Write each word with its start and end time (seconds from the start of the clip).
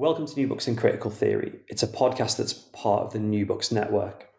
Welcome 0.00 0.24
to 0.24 0.34
New 0.34 0.48
Books 0.48 0.66
in 0.66 0.76
Critical 0.76 1.10
Theory. 1.10 1.60
It's 1.68 1.82
a 1.82 1.86
podcast 1.86 2.38
that's 2.38 2.54
part 2.54 3.02
of 3.02 3.12
the 3.12 3.18
New 3.18 3.44
Books 3.44 3.70
Network. 3.70 4.30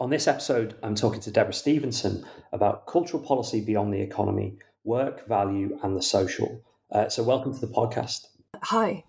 On 0.00 0.08
this 0.08 0.26
episode, 0.26 0.76
I'm 0.82 0.94
talking 0.94 1.20
to 1.20 1.30
Deborah 1.30 1.52
Stevenson 1.52 2.24
about 2.54 2.86
cultural 2.86 3.22
policy 3.22 3.60
beyond 3.60 3.92
the 3.92 4.00
economy, 4.00 4.56
work, 4.84 5.28
value, 5.28 5.78
and 5.82 5.94
the 5.94 6.00
social. 6.00 6.62
Uh, 6.90 7.06
so, 7.10 7.22
welcome 7.22 7.52
to 7.52 7.60
the 7.60 7.66
podcast. 7.66 8.28
Hi, 8.62 9.04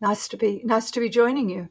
nice 0.00 0.28
to 0.28 0.38
be 0.38 0.62
nice 0.64 0.90
to 0.92 0.98
be 0.98 1.10
joining 1.10 1.50
you. 1.50 1.68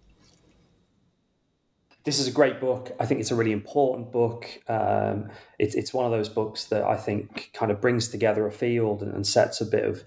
This 2.03 2.19
is 2.19 2.28
a 2.28 2.31
great 2.31 2.61
book. 2.61 2.95
I 3.00 3.08
think 3.08 3.22
it's 3.22 3.31
a 3.31 3.35
really 3.35 3.53
important 3.53 4.11
book. 4.11 4.45
Um, 4.67 5.31
it, 5.58 5.73
it's 5.73 5.95
one 5.95 6.05
of 6.05 6.11
those 6.11 6.30
books 6.30 6.66
that 6.66 6.83
I 6.83 6.95
think 6.95 7.50
kind 7.55 7.72
of 7.72 7.81
brings 7.81 8.08
together 8.09 8.45
a 8.45 8.52
field 8.52 9.02
and, 9.02 9.16
and 9.16 9.25
sets 9.25 9.61
a 9.61 9.66
bit 9.66 9.83
of 9.83 10.03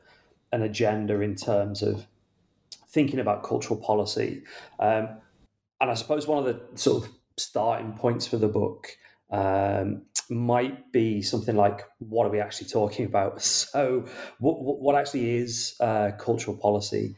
an 0.53 0.63
agenda 0.63 1.21
in 1.21 1.35
terms 1.35 1.83
of 1.83 2.07
thinking 2.91 3.21
about 3.21 3.43
cultural 3.43 3.81
policy. 3.81 4.43
Um, 4.79 5.09
and 5.81 5.91
I 5.91 5.95
suppose 5.95 6.27
one 6.27 6.39
of 6.39 6.45
the 6.45 6.79
sort 6.79 7.05
of 7.05 7.11
starting 7.39 7.93
points 7.93 8.27
for 8.27 8.37
the 8.37 8.49
book 8.49 8.89
um, 9.31 10.03
might 10.29 10.93
be 10.93 11.23
something 11.23 11.57
like, 11.57 11.83
what 11.99 12.27
are 12.27 12.31
we 12.31 12.41
actually 12.41 12.69
talking 12.69 13.07
about? 13.07 13.43
So, 13.71 14.07
what, 14.39 14.61
what 14.61 14.97
actually 14.97 15.37
is 15.37 15.77
uh, 15.81 16.11
cultural 16.19 16.57
policy? 16.57 17.15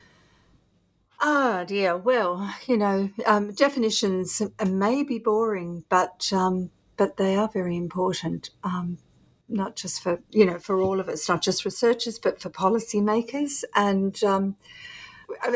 Ah, 1.20 1.64
dear. 1.66 1.96
Well, 1.96 2.52
you 2.66 2.76
know, 2.76 3.10
um, 3.26 3.52
definitions 3.52 4.42
may 4.66 5.04
be 5.04 5.18
boring, 5.18 5.84
but 5.88 6.30
um, 6.32 6.70
but 6.96 7.16
they 7.16 7.36
are 7.36 7.48
very 7.48 7.76
important. 7.76 8.50
Um, 8.64 8.98
not 9.48 9.76
just 9.76 10.02
for 10.02 10.20
you 10.30 10.44
know 10.44 10.58
for 10.58 10.80
all 10.80 10.98
of 10.98 11.08
us, 11.08 11.28
not 11.28 11.40
just 11.40 11.64
researchers, 11.64 12.18
but 12.18 12.40
for 12.40 12.50
policymakers. 12.50 13.62
And 13.76 14.22
um, 14.24 14.56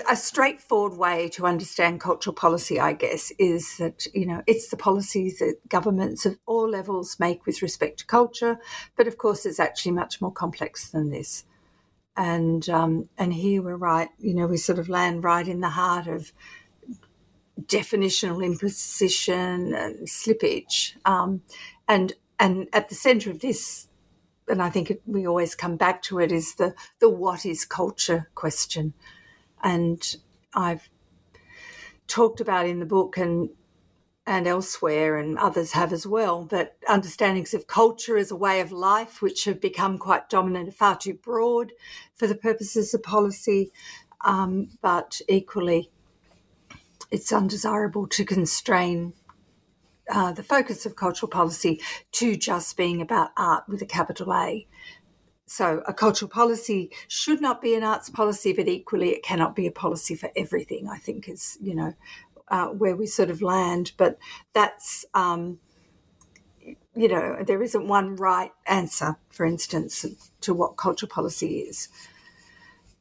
a 0.09 0.17
straightforward 0.17 0.99
way 0.99 1.29
to 1.31 1.47
understand 1.47 2.01
cultural 2.01 2.35
policy, 2.35 2.81
I 2.81 2.93
guess, 2.93 3.33
is 3.39 3.77
that 3.79 4.07
you 4.15 4.27
know 4.27 4.43
it's 4.47 4.69
the 4.69 4.77
policies 4.77 5.39
that 5.39 5.57
governments 5.69 6.27
of 6.27 6.39
all 6.47 6.69
levels 6.69 7.19
make 7.19 7.47
with 7.47 7.63
respect 7.63 7.99
to 8.01 8.07
culture, 8.07 8.59
but 8.97 9.07
of 9.07 9.19
course 9.19 9.47
it's 9.47 9.61
actually 9.61 9.93
much 9.93 10.21
more 10.21 10.33
complex 10.33 10.91
than 10.91 11.11
this. 11.11 11.45
And 12.17 12.69
um, 12.69 13.09
and 13.19 13.35
here 13.35 13.63
we're 13.63 13.77
right, 13.77 14.09
you 14.19 14.35
know, 14.35 14.47
we 14.47 14.57
sort 14.57 14.79
of 14.79 14.89
land 14.89 15.25
right 15.25 15.47
in 15.47 15.61
the 15.61 15.71
heart 15.71 16.07
of 16.07 16.33
definitional 17.63 18.45
imposition 18.45 19.75
and 19.75 20.07
slippage, 20.07 20.95
um, 21.05 21.43
and 21.89 22.15
and 22.39 22.69
at 22.73 22.89
the 22.89 22.95
centre 22.95 23.31
of 23.31 23.41
this, 23.41 23.89
and 24.49 24.63
I 24.63 24.71
think 24.71 24.91
it, 24.91 25.03
we 25.07 25.27
always 25.27 25.55
come 25.55 25.77
back 25.77 26.03
to 26.03 26.19
it, 26.19 26.33
is 26.33 26.55
the 26.55 26.75
the 27.01 27.11
what 27.11 27.45
is 27.45 27.65
culture 27.65 28.29
question 28.35 28.95
and 29.63 30.17
I've 30.55 30.89
talked 32.07 32.41
about 32.41 32.67
in 32.67 32.81
the 32.81 32.87
book 32.87 33.17
and 33.17 33.51
and 34.29 34.49
elsewhere, 34.49 35.19
and 35.19 35.39
others 35.39 35.71
have 35.73 35.93
as 35.93 36.05
well, 36.05 36.45
that 36.47 36.77
understandings 36.89 37.55
of 37.55 37.69
culture 37.69 38.17
as 38.17 38.33
a 38.33 38.37
way 38.37 38.61
of 38.61 38.73
life, 38.73 39.23
which 39.23 39.45
have 39.45 39.61
become 39.61 39.99
quite 39.99 40.29
dominant, 40.29 40.69
are 40.69 40.73
far 40.73 40.99
too 40.99 41.15
broad 41.15 41.73
for 42.17 42.27
the 42.27 42.35
purposes 42.35 42.93
of 42.93 43.05
policy, 43.05 43.71
um, 44.23 44.69
but 44.83 45.21
equally, 45.29 45.93
it's 47.13 47.33
undesirable 47.33 48.09
to 48.09 48.25
constrain 48.25 49.13
uh, 50.11 50.33
the 50.33 50.43
focus 50.43 50.87
of 50.87 50.97
cultural 50.97 51.31
policy 51.31 51.81
to 52.11 52.37
just 52.37 52.77
being 52.77 53.01
about 53.01 53.31
art 53.37 53.65
with 53.69 53.81
a 53.81 53.87
capital 53.87 54.35
A. 54.35 54.67
So, 55.47 55.83
a 55.87 55.95
cultural 55.95 56.29
policy 56.29 56.91
should 57.07 57.41
not 57.41 57.63
be 57.63 57.75
an 57.75 57.85
arts 57.85 58.11
policy, 58.11 58.53
but 58.53 58.67
equally, 58.67 59.11
it 59.11 59.23
cannot 59.23 59.55
be 59.55 59.67
a 59.67 59.73
policy 59.73 60.17
for 60.17 60.31
everything. 60.37 60.89
I 60.89 60.99
think 60.99 61.29
is 61.29 61.57
you 61.61 61.75
know 61.75 61.95
uh, 62.49 62.67
where 62.67 62.97
we 62.97 63.07
sort 63.07 63.31
of 63.31 63.43
land. 63.43 63.93
But 63.97 64.19
that's 64.53 65.05
um, 65.15 65.61
you 66.97 67.09
know 67.09 67.43
there 67.47 67.63
isn't 67.63 67.87
one 67.87 68.17
right 68.17 68.53
answer, 68.67 69.17
for 69.31 69.47
instance, 69.47 70.05
to 70.41 70.55
what 70.55 70.77
cultural 70.77 71.11
policy 71.11 71.61
is. 71.61 71.89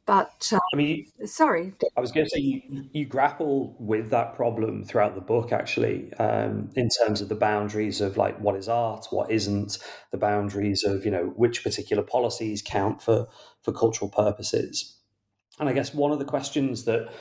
But 0.06 0.50
um, 0.52 0.60
I 0.72 0.76
mean, 0.76 1.06
sorry, 1.24 1.72
I 1.96 2.00
was 2.00 2.12
going 2.12 2.26
to 2.26 2.30
say 2.30 2.38
you, 2.38 2.62
you, 2.92 3.04
grapple 3.06 3.74
with 3.80 4.10
that 4.10 4.36
problem 4.36 4.84
throughout 4.84 5.16
the 5.16 5.20
book, 5.20 5.50
actually, 5.50 6.12
um, 6.14 6.70
in 6.76 6.88
terms 6.88 7.20
of 7.20 7.28
the 7.28 7.34
boundaries 7.34 8.00
of 8.00 8.16
like 8.16 8.38
what 8.38 8.54
is 8.54 8.68
art, 8.68 9.06
what 9.10 9.32
isn't, 9.32 9.78
the 10.12 10.16
boundaries 10.16 10.84
of 10.84 11.04
you 11.04 11.10
know 11.10 11.32
which 11.34 11.64
particular 11.64 12.04
policies 12.04 12.62
count 12.62 13.02
for 13.02 13.26
for 13.62 13.72
cultural 13.72 14.08
purposes. 14.08 14.96
And 15.58 15.68
I 15.68 15.72
guess 15.72 15.92
one 15.92 16.12
of 16.12 16.20
the 16.20 16.24
questions 16.24 16.84
that 16.84 17.12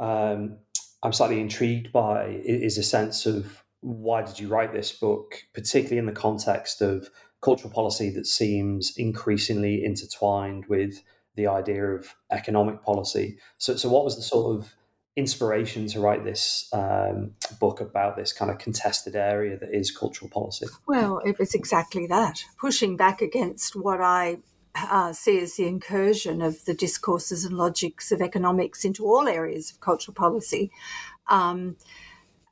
um, 0.00 0.58
I'm 1.04 1.12
slightly 1.12 1.40
intrigued 1.40 1.92
by 1.92 2.40
is 2.44 2.76
a 2.76 2.82
sense 2.82 3.24
of 3.24 3.62
why 3.82 4.22
did 4.22 4.40
you 4.40 4.48
write 4.48 4.72
this 4.72 4.90
book, 4.90 5.42
particularly 5.54 5.98
in 5.98 6.06
the 6.06 6.12
context 6.12 6.80
of 6.82 7.08
cultural 7.40 7.72
policy 7.72 8.10
that 8.10 8.26
seems 8.26 8.92
increasingly 8.96 9.84
intertwined 9.84 10.66
with 10.66 11.02
the 11.34 11.46
idea 11.46 11.84
of 11.84 12.14
economic 12.30 12.82
policy. 12.82 13.38
So, 13.58 13.76
so 13.76 13.88
what 13.88 14.04
was 14.04 14.16
the 14.16 14.22
sort 14.22 14.56
of 14.56 14.74
inspiration 15.14 15.86
to 15.86 16.00
write 16.00 16.24
this 16.24 16.68
um, 16.72 17.32
book 17.60 17.80
about 17.80 18.16
this 18.16 18.32
kind 18.32 18.50
of 18.50 18.58
contested 18.58 19.14
area 19.14 19.58
that 19.58 19.74
is 19.74 19.90
cultural 19.90 20.30
policy? 20.30 20.66
Well, 20.86 21.18
it 21.24 21.38
was 21.38 21.54
exactly 21.54 22.06
that, 22.06 22.44
pushing 22.58 22.96
back 22.96 23.20
against 23.20 23.76
what 23.76 24.00
I 24.00 24.38
uh, 24.74 25.12
see 25.12 25.38
as 25.40 25.56
the 25.56 25.66
incursion 25.66 26.40
of 26.40 26.64
the 26.64 26.74
discourses 26.74 27.44
and 27.44 27.56
logics 27.56 28.10
of 28.10 28.22
economics 28.22 28.84
into 28.84 29.04
all 29.04 29.28
areas 29.28 29.70
of 29.70 29.80
cultural 29.80 30.14
policy. 30.14 30.70
Um, 31.28 31.76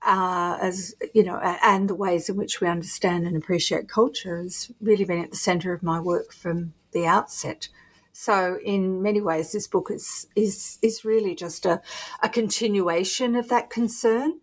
uh, 0.03 0.57
as 0.63 0.95
you 1.13 1.23
know, 1.23 1.39
and 1.63 1.89
the 1.89 1.95
ways 1.95 2.31
in 2.31 2.37
which 2.37 2.61
we 2.61 2.67
understand 2.67 3.27
and 3.27 3.37
appreciate 3.37 3.87
culture 3.89 4.39
has 4.39 4.71
really 4.81 5.05
been 5.05 5.23
at 5.23 5.31
the 5.31 5.37
centre 5.37 5.75
of 5.75 5.83
my 5.83 6.01
work 6.01 6.33
from 6.33 6.73
the 6.93 7.07
outset. 7.07 7.69
So, 8.13 8.59
in 8.65 9.03
many 9.03 9.21
ways, 9.21 9.53
this 9.53 9.67
book 9.67 9.91
is 9.91 10.27
is 10.37 10.79
is 10.83 11.05
really 11.05 11.35
just 11.35 11.67
a, 11.67 11.81
a 12.23 12.29
continuation 12.29 13.37
of 13.37 13.49
that 13.49 13.71
concern, 13.71 14.41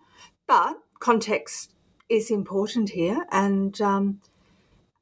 but 0.47 0.77
context 0.99 1.73
is 2.09 2.31
important 2.31 2.89
here, 2.89 3.25
and 3.31 3.79
um, 3.81 4.21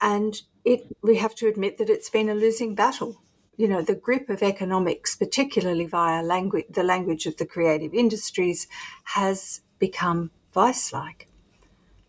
and 0.01 0.41
it 0.63 0.88
we 1.01 1.17
have 1.17 1.35
to 1.35 1.47
admit 1.47 1.77
that 1.77 1.89
it's 1.89 2.09
been 2.09 2.29
a 2.29 2.35
losing 2.35 2.75
battle. 2.75 3.21
You 3.57 3.69
know, 3.69 3.81
the 3.81 3.95
grip 3.95 4.29
of 4.29 4.44
economics, 4.44 5.15
particularly 5.15 5.85
via 5.85 6.21
language, 6.21 6.65
the 6.69 6.83
language 6.83 7.25
of 7.25 7.38
the 7.38 7.45
creative 7.45 7.94
industries, 7.94 8.67
has 9.03 9.62
become 9.79 10.31
vice-like 10.53 11.29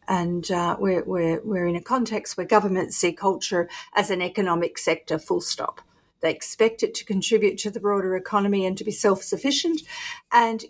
and 0.09 0.51
uh, 0.51 0.77
we're, 0.79 1.05
we're, 1.05 1.41
we're 1.43 1.67
in 1.67 1.77
a 1.77 1.83
context 1.83 2.37
where 2.37 2.47
governments 2.47 2.97
see 2.97 3.13
culture 3.13 3.69
as 3.95 4.11
an 4.11 4.23
economic 4.23 4.79
sector, 4.79 5.19
full 5.19 5.41
stop. 5.41 5.81
They 6.21 6.31
expect 6.31 6.83
it 6.83 6.95
to 6.95 7.05
contribute 7.05 7.59
to 7.59 7.71
the 7.71 7.81
broader 7.81 8.17
economy 8.17 8.67
and 8.67 8.77
to 8.79 8.85
be 8.85 8.91
self 8.91 9.23
sufficient. 9.23 9.83
And 10.33 10.65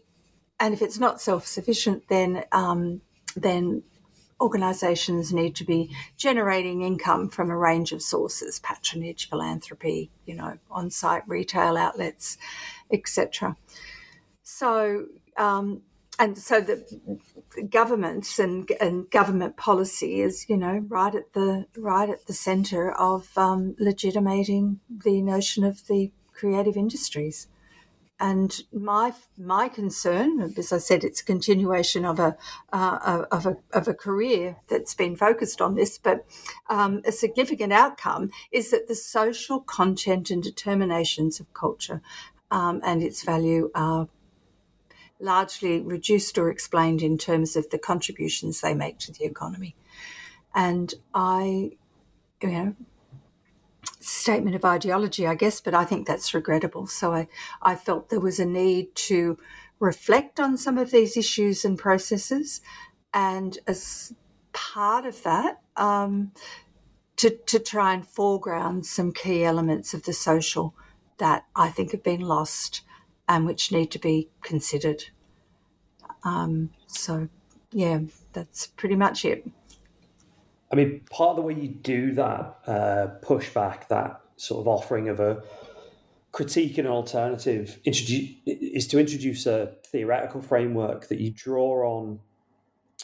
and 0.59 0.75
if 0.75 0.83
it's 0.83 0.99
not 0.99 1.21
self 1.21 1.47
sufficient, 1.47 2.05
then 2.09 2.45
um, 2.53 3.01
then 3.37 3.83
organisations 4.41 5.33
need 5.33 5.55
to 5.57 5.65
be 5.65 5.91
generating 6.17 6.83
income 6.83 7.29
from 7.29 7.51
a 7.51 7.57
range 7.57 7.93
of 7.93 8.03
sources: 8.03 8.61
patronage, 8.61 9.29
philanthropy, 9.29 10.11
you 10.25 10.35
know, 10.35 10.59
on-site 10.71 11.23
retail 11.27 11.77
outlets, 11.77 12.39
etc. 12.91 13.57
So. 14.43 15.07
Um, 15.37 15.83
and 16.19 16.39
so 16.39 16.61
the 16.61 16.85
governments 17.69 18.39
and, 18.39 18.71
and 18.81 19.11
government 19.11 19.57
policy 19.57 20.21
is, 20.21 20.47
you 20.49 20.57
know, 20.57 20.85
right 20.89 21.15
at 21.15 21.33
the 21.33 21.67
right 21.77 22.09
at 22.09 22.27
the 22.27 22.33
centre 22.33 22.91
of 22.93 23.37
um, 23.37 23.77
legitimating 23.79 24.81
the 24.89 25.21
notion 25.21 25.65
of 25.65 25.87
the 25.87 26.13
creative 26.33 26.77
industries. 26.77 27.49
And 28.19 28.63
my 28.73 29.13
my 29.37 29.69
concern, 29.69 30.41
as 30.57 30.73
I 30.73 30.79
said, 30.79 31.05
it's 31.05 31.21
a 31.21 31.25
continuation 31.25 32.07
of 32.07 32.19
a 32.19 32.35
uh, 32.73 33.25
of 33.31 33.45
a 33.45 33.59
of 33.75 33.89
a 33.89 33.95
career 33.95 34.57
that's 34.71 34.95
been 34.95 35.17
focused 35.17 35.61
on 35.61 35.75
this. 35.75 35.99
But 35.99 36.25
um, 36.71 37.03
a 37.05 37.12
significant 37.12 37.75
outcome 37.75 38.31
is 38.51 38.71
that 38.71 38.89
the 38.89 38.95
social 38.95 39.61
content 39.61 40.31
and 40.31 40.43
determinations 40.43 41.41
of 41.41 41.53
culture 41.53 42.01
um, 42.51 42.81
and 42.83 43.03
its 43.03 43.23
value 43.23 43.71
are 43.75 44.09
largely 45.21 45.81
reduced 45.81 46.39
or 46.39 46.51
explained 46.51 47.03
in 47.03 47.19
terms 47.19 47.57
of 47.57 47.71
the 47.71 47.79
contributions 47.79 48.61
they 48.61 48.75
make 48.75 48.99
to 49.01 49.13
the 49.13 49.25
economy. 49.25 49.75
And 50.55 50.95
I, 51.15 51.73
you 52.43 52.51
know, 52.51 52.77
statement 54.01 54.57
of 54.57 54.65
ideology, 54.65 55.27
I 55.27 55.35
guess, 55.35 55.61
but 55.61 55.75
I 55.75 55.85
think 55.85 56.07
that's 56.07 56.35
regrettable. 56.35 56.87
So 56.87 57.13
I, 57.13 57.29
I 57.63 57.75
felt 57.75 58.09
there 58.09 58.21
was 58.21 58.39
a 58.39 58.47
need 58.47 58.95
to 58.95 59.39
reflect 59.79 60.41
on 60.41 60.57
some 60.57 60.79
of 60.79 60.91
these 60.91 61.17
issues 61.17 61.65
and 61.65 61.79
processes. 61.79 62.61
And 63.12 63.59
as 63.67 64.15
part 64.53 65.07
of 65.07 65.23
that, 65.25 65.61
um, 65.77 66.33
to, 67.17 67.31
to 67.31 67.59
try 67.59 67.95
and 67.95 68.07
foreground 68.07 68.87
some 68.87 69.12
key 69.12 69.45
elements 69.45 69.95
of 69.95 70.03
the 70.05 70.12
social 70.12 70.75
that 71.19 71.45
I 71.55 71.71
think 71.71 71.93
have 71.93 72.03
been 72.03 72.21
lost 72.21 72.83
and 73.28 73.46
which 73.46 73.73
need 73.73 73.90
to 73.90 73.99
be 73.99 74.28
considered. 74.43 75.05
Um, 76.25 76.70
so, 76.87 77.28
yeah, 77.73 78.00
that's 78.32 78.69
pretty 78.69 78.96
much 78.96 79.25
it. 79.25 79.49
I 80.73 80.75
mean, 80.75 81.02
part 81.11 81.31
of 81.31 81.37
the 81.37 81.43
way 81.43 81.55
you 81.55 81.69
do 81.69 82.12
that 82.12 82.58
uh, 82.67 83.06
pushback, 83.23 83.88
that 83.88 84.20
sort 84.37 84.61
of 84.61 84.69
offering 84.69 85.08
of 85.08 85.20
a 85.20 85.43
critique 86.32 86.78
and 86.78 86.88
alternative, 86.88 87.78
is 87.84 88.87
to 88.88 88.99
introduce 88.99 89.46
a 89.46 89.73
theoretical 89.87 90.43
framework 90.43 91.08
that 91.08 91.20
you 91.20 91.31
draw 91.31 91.88
on, 91.88 92.20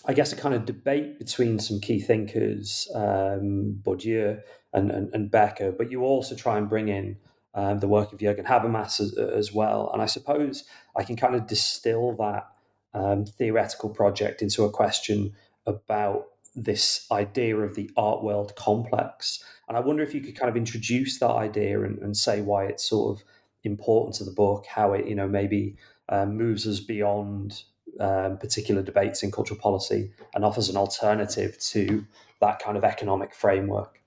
I 0.05 0.13
guess, 0.13 0.33
a 0.33 0.37
kind 0.37 0.55
of 0.55 0.67
debate 0.67 1.19
between 1.19 1.59
some 1.59 1.81
key 1.81 2.01
thinkers, 2.01 2.91
um, 2.95 3.81
Bourdieu 3.83 4.41
and, 4.73 4.91
and, 4.91 5.15
and 5.15 5.31
Becker, 5.31 5.71
but 5.73 5.91
you 5.91 6.03
also 6.03 6.35
try 6.35 6.59
and 6.59 6.69
bring 6.69 6.89
in 6.89 7.17
um, 7.55 7.81
the 7.81 7.89
work 7.89 8.13
of 8.13 8.19
Jürgen 8.19 8.47
Habermas 8.47 9.01
as, 9.01 9.17
as, 9.17 9.53
well. 9.53 9.91
And 9.93 10.01
I 10.01 10.07
suppose 10.07 10.65
I 10.97 11.05
can 11.05 11.17
kind 11.17 11.35
of 11.35 11.47
distill 11.47 12.17
that 12.17 12.49
um, 12.95 13.25
theoretical 13.25 13.91
project 13.91 14.43
into 14.43 14.65
a 14.65 14.71
question 14.71 15.35
about 15.67 16.27
this 16.55 17.07
idea 17.11 17.57
of 17.57 17.75
the 17.75 17.91
art 17.97 18.23
world 18.23 18.55
complex. 18.57 19.43
And 19.69 19.77
I 19.77 19.81
wonder 19.81 20.03
if 20.03 20.15
you 20.15 20.21
could 20.21 20.39
kind 20.39 20.51
of 20.51 20.57
introduce 20.57 21.19
that 21.19 21.31
idea 21.31 21.83
and, 21.83 21.99
and 21.99 22.17
say 22.17 22.41
why 22.41 22.67
it's 22.67 22.89
sort 22.89 23.19
of 23.19 23.25
important 23.65 24.17
to 24.17 24.25
the 24.25 24.33
book, 24.33 24.67
how 24.67 24.93
it, 24.93 25.07
you 25.07 25.15
know, 25.15 25.29
maybe 25.29 25.77
um, 26.09 26.37
moves 26.37 26.67
us 26.67 26.81
beyond 26.81 27.63
um, 28.01 28.39
particular 28.39 28.83
debates 28.83 29.23
in 29.23 29.31
cultural 29.31 29.61
policy 29.61 30.13
and 30.35 30.45
offers 30.45 30.69
an 30.69 30.77
alternative 30.77 31.59
to 31.59 32.05
that 32.41 32.59
kind 32.59 32.77
of 32.77 32.85
economic 32.85 33.35
framework. 33.35 34.01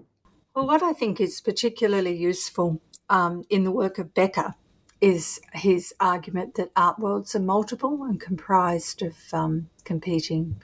Well, 0.56 0.68
what 0.68 0.84
I 0.84 0.94
think 0.94 1.20
is 1.20 1.42
particularly 1.42 2.16
useful 2.16 2.82
um, 3.10 3.44
in 3.50 3.64
the 3.64 3.72
work 3.72 3.98
of 3.98 4.14
Becker 4.14 4.56
is 5.02 5.40
his 5.54 5.94
argument 6.00 6.56
that 6.56 6.72
art 6.76 7.00
worlds 7.00 7.36
are 7.36 7.40
multiple 7.40 8.04
and 8.04 8.20
comprised 8.20 9.02
of 9.02 9.16
um, 9.34 9.70
competing 9.84 10.62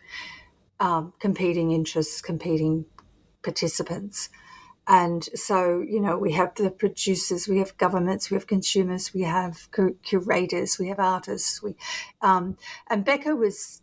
um, 0.79 1.13
competing 1.19 1.71
interests, 1.71 2.21
competing 2.21 2.85
participants. 3.43 4.29
And 4.87 5.23
so, 5.35 5.79
you 5.87 6.01
know, 6.01 6.17
we 6.17 6.31
have 6.31 6.55
the 6.55 6.71
producers, 6.71 7.47
we 7.47 7.59
have 7.59 7.77
governments, 7.77 8.31
we 8.31 8.35
have 8.35 8.47
consumers, 8.47 9.13
we 9.13 9.21
have 9.21 9.69
curators, 10.03 10.79
we 10.79 10.87
have 10.87 10.99
artists. 10.99 11.61
We, 11.61 11.75
um, 12.21 12.57
and 12.89 13.05
Becker 13.05 13.35
was 13.35 13.81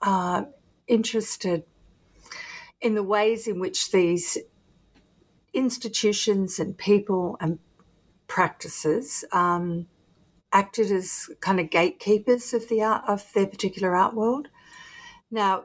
uh, 0.00 0.44
interested 0.86 1.64
in 2.80 2.94
the 2.94 3.02
ways 3.02 3.46
in 3.46 3.60
which 3.60 3.92
these 3.92 4.38
institutions 5.52 6.58
and 6.58 6.76
people 6.76 7.36
and 7.40 7.58
practices 8.26 9.24
um, 9.32 9.86
acted 10.52 10.90
as 10.90 11.28
kind 11.40 11.60
of 11.60 11.70
gatekeepers 11.70 12.54
of 12.54 12.68
the 12.68 12.82
art 12.82 13.04
of 13.06 13.30
their 13.34 13.46
particular 13.46 13.94
art 13.94 14.14
world. 14.14 14.48
Now, 15.30 15.64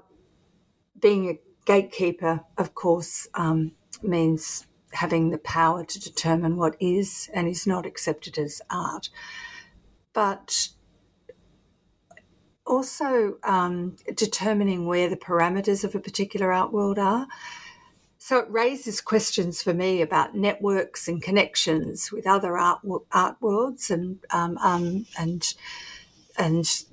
being 1.00 1.30
a 1.30 1.40
gatekeeper, 1.66 2.42
of 2.58 2.74
course, 2.74 3.28
um, 3.34 3.74
means 4.02 4.68
having 4.94 5.30
the 5.30 5.38
power 5.38 5.84
to 5.84 6.00
determine 6.00 6.58
what 6.58 6.76
is 6.80 7.30
and 7.34 7.48
is 7.48 7.68
not 7.68 7.86
accepted 7.86 8.38
as 8.38 8.62
art. 8.70 9.10
But 10.14 10.70
also 12.66 13.38
um, 13.44 13.96
determining 14.16 14.86
where 14.86 15.10
the 15.10 15.18
parameters 15.18 15.84
of 15.84 15.96
a 15.96 16.00
particular 16.00 16.52
art 16.52 16.72
world 16.72 17.00
are. 17.00 17.28
So 18.28 18.40
it 18.40 18.52
raises 18.52 19.00
questions 19.00 19.62
for 19.62 19.74
me 19.74 20.02
about 20.02 20.36
networks 20.36 21.08
and 21.08 21.22
connections 21.22 22.12
with 22.12 22.28
other 22.28 22.58
art 22.58 22.82
art 23.14 23.38
worlds 23.40 23.90
and 23.90 24.20
um, 24.32 24.58
um, 24.58 25.06
and 25.18 25.54
and 26.38 26.84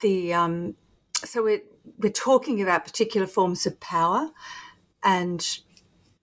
the 0.00 0.34
um, 0.34 0.74
so 1.14 1.46
it, 1.46 1.66
we're 1.98 2.10
talking 2.10 2.62
about 2.62 2.84
particular 2.84 3.28
forms 3.28 3.64
of 3.64 3.78
power, 3.78 4.32
and 5.04 5.60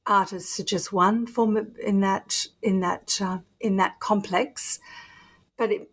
artists 0.05 0.59
are 0.59 0.65
just 0.65 0.91
one 0.91 1.25
form 1.25 1.55
of, 1.55 1.69
in 1.81 2.01
that 2.01 2.47
in 2.61 2.81
that 2.81 3.17
uh, 3.21 3.37
in 3.61 3.77
that 3.77 4.01
complex, 4.01 4.77
but 5.55 5.71
it 5.71 5.89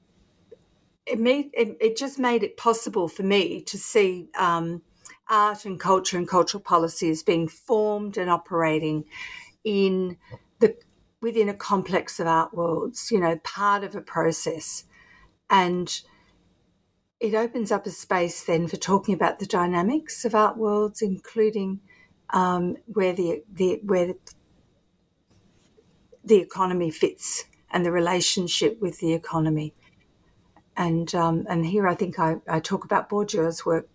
it 1.06 1.20
made 1.20 1.50
it, 1.52 1.76
it, 1.80 1.96
just 1.96 2.18
made 2.18 2.42
it 2.42 2.56
possible 2.56 3.06
for 3.06 3.22
me 3.22 3.62
to 3.62 3.78
see 3.78 4.28
um, 4.36 4.82
art 5.28 5.64
and 5.64 5.78
culture 5.78 6.16
and 6.16 6.28
cultural 6.28 6.62
policy 6.62 7.08
is 7.08 7.22
being 7.22 7.48
formed 7.48 8.16
and 8.16 8.30
operating 8.30 9.04
in 9.64 10.16
the 10.60 10.76
within 11.20 11.48
a 11.48 11.54
complex 11.54 12.20
of 12.20 12.26
art 12.26 12.54
worlds, 12.54 13.10
you 13.10 13.20
know, 13.20 13.36
part 13.42 13.84
of 13.84 13.94
a 13.94 14.00
process. 14.00 14.84
And 15.50 16.00
it 17.20 17.34
opens 17.34 17.72
up 17.72 17.86
a 17.86 17.90
space 17.90 18.44
then 18.44 18.68
for 18.68 18.76
talking 18.76 19.14
about 19.14 19.38
the 19.38 19.46
dynamics 19.46 20.24
of 20.24 20.34
art 20.34 20.56
worlds, 20.56 21.02
including 21.02 21.80
um, 22.30 22.76
where 22.86 23.12
the, 23.12 23.42
the 23.52 23.80
where 23.82 24.06
the, 24.06 24.16
the 26.24 26.36
economy 26.36 26.90
fits 26.90 27.44
and 27.70 27.84
the 27.84 27.92
relationship 27.92 28.80
with 28.80 29.00
the 29.00 29.12
economy. 29.12 29.74
And 30.76 31.12
um, 31.14 31.44
and 31.48 31.66
here 31.66 31.88
I 31.88 31.94
think 31.94 32.18
I, 32.20 32.36
I 32.48 32.60
talk 32.60 32.84
about 32.84 33.08
Bourdieu's 33.08 33.66
work 33.66 33.88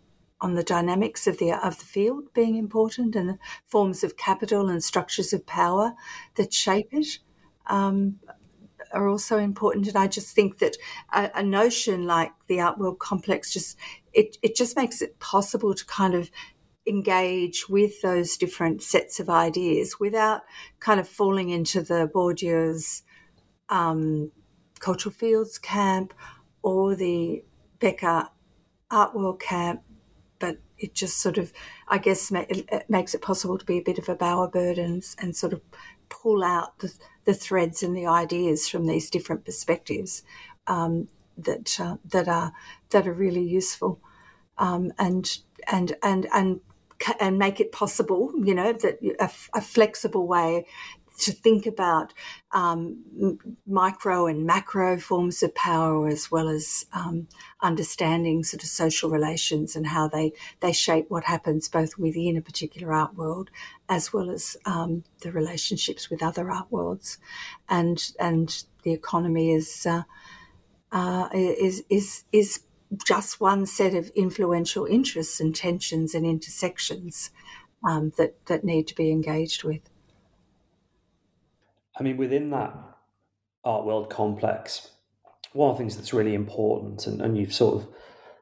on 0.43 0.55
the 0.55 0.63
dynamics 0.63 1.25
of 1.25 1.37
the 1.39 1.53
of 1.53 1.79
the 1.79 1.85
field 1.85 2.31
being 2.33 2.57
important 2.57 3.15
and 3.15 3.29
the 3.29 3.37
forms 3.65 4.03
of 4.03 4.17
capital 4.17 4.67
and 4.69 4.83
structures 4.83 5.31
of 5.31 5.45
power 5.45 5.93
that 6.35 6.53
shape 6.53 6.89
it 6.91 7.19
um, 7.67 8.19
are 8.91 9.07
also 9.07 9.37
important. 9.37 9.87
And 9.87 9.95
I 9.95 10.07
just 10.07 10.35
think 10.35 10.59
that 10.59 10.75
a, 11.13 11.31
a, 11.35 11.43
notion 11.43 12.05
like 12.05 12.33
the 12.47 12.59
art 12.59 12.77
world 12.77 12.99
complex 12.99 13.53
just 13.53 13.77
it 14.11 14.37
it 14.41 14.53
just 14.55 14.75
makes 14.75 15.01
it 15.01 15.17
possible 15.19 15.73
to 15.73 15.85
kind 15.85 16.13
of 16.13 16.29
engage 16.85 17.69
with 17.69 18.01
those 18.01 18.35
different 18.35 18.83
sets 18.83 19.21
of 19.21 19.29
ideas 19.29 19.97
without 19.97 20.41
kind 20.81 20.99
of 20.99 21.07
falling 21.07 21.49
into 21.49 21.81
the 21.81 22.11
Bourdieu's 22.13 23.03
um, 23.69 24.29
cultural 24.79 25.13
fields 25.13 25.57
camp 25.57 26.13
or 26.61 26.95
the 26.95 27.45
Becker 27.79 28.27
art 28.91 29.15
world 29.15 29.39
camp 29.39 29.81
it 30.77 30.93
just 30.93 31.17
sort 31.17 31.37
of, 31.37 31.53
I 31.87 31.97
guess, 31.97 32.31
it 32.31 32.89
makes 32.89 33.13
it 33.13 33.21
possible 33.21 33.57
to 33.57 33.65
be 33.65 33.77
a 33.77 33.83
bit 33.83 33.97
of 33.97 34.09
a 34.09 34.15
bowerbird 34.15 34.77
and, 34.77 35.03
and 35.19 35.35
sort 35.35 35.53
of 35.53 35.61
pull 36.09 36.43
out 36.43 36.79
the, 36.79 36.93
the 37.25 37.33
threads 37.33 37.83
and 37.83 37.95
the 37.95 38.05
ideas 38.05 38.67
from 38.67 38.85
these 38.85 39.09
different 39.09 39.45
perspectives 39.45 40.23
um, 40.67 41.07
that 41.37 41.79
uh, 41.79 41.97
that 42.05 42.27
are 42.27 42.53
that 42.91 43.07
are 43.07 43.13
really 43.13 43.43
useful, 43.43 43.99
um, 44.57 44.93
and 44.99 45.39
and 45.71 45.95
and 46.03 46.27
and 46.33 46.61
and 47.19 47.37
make 47.37 47.59
it 47.59 47.71
possible, 47.71 48.31
you 48.43 48.53
know, 48.53 48.73
that 48.73 48.99
a, 49.19 49.29
a 49.57 49.61
flexible 49.61 50.27
way 50.27 50.65
to 51.19 51.31
think 51.31 51.65
about 51.65 52.13
um, 52.51 53.37
micro 53.67 54.27
and 54.27 54.45
macro 54.45 54.97
forms 54.97 55.43
of 55.43 55.53
power 55.55 56.07
as 56.07 56.31
well 56.31 56.49
as 56.49 56.85
um, 56.93 57.27
understanding 57.61 58.43
sort 58.43 58.63
of 58.63 58.69
social 58.69 59.09
relations 59.09 59.75
and 59.75 59.87
how 59.87 60.07
they, 60.07 60.33
they 60.59 60.71
shape 60.71 61.05
what 61.09 61.25
happens 61.25 61.67
both 61.67 61.97
within 61.97 62.37
a 62.37 62.41
particular 62.41 62.93
art 62.93 63.15
world 63.15 63.49
as 63.89 64.11
well 64.11 64.29
as 64.29 64.57
um, 64.65 65.03
the 65.21 65.31
relationships 65.31 66.09
with 66.09 66.23
other 66.23 66.49
art 66.49 66.67
worlds. 66.71 67.17
And, 67.69 68.03
and 68.19 68.63
the 68.83 68.91
economy 68.91 69.51
is, 69.51 69.85
uh, 69.85 70.03
uh, 70.91 71.29
is, 71.33 71.83
is, 71.89 72.23
is 72.31 72.61
just 73.05 73.39
one 73.39 73.65
set 73.65 73.93
of 73.93 74.09
influential 74.09 74.85
interests 74.85 75.39
and 75.39 75.55
tensions 75.55 76.13
and 76.13 76.25
intersections 76.25 77.31
um, 77.87 78.13
that, 78.17 78.45
that 78.45 78.63
need 78.63 78.87
to 78.87 78.95
be 78.95 79.11
engaged 79.11 79.63
with. 79.63 79.81
I 81.97 82.03
mean, 82.03 82.17
within 82.17 82.49
that 82.51 82.73
art 83.63 83.85
world 83.85 84.09
complex, 84.09 84.89
one 85.53 85.69
of 85.69 85.77
the 85.77 85.81
things 85.81 85.95
that's 85.95 86.13
really 86.13 86.33
important, 86.33 87.05
and, 87.07 87.21
and 87.21 87.37
you've 87.37 87.53
sort 87.53 87.83
of 87.83 87.87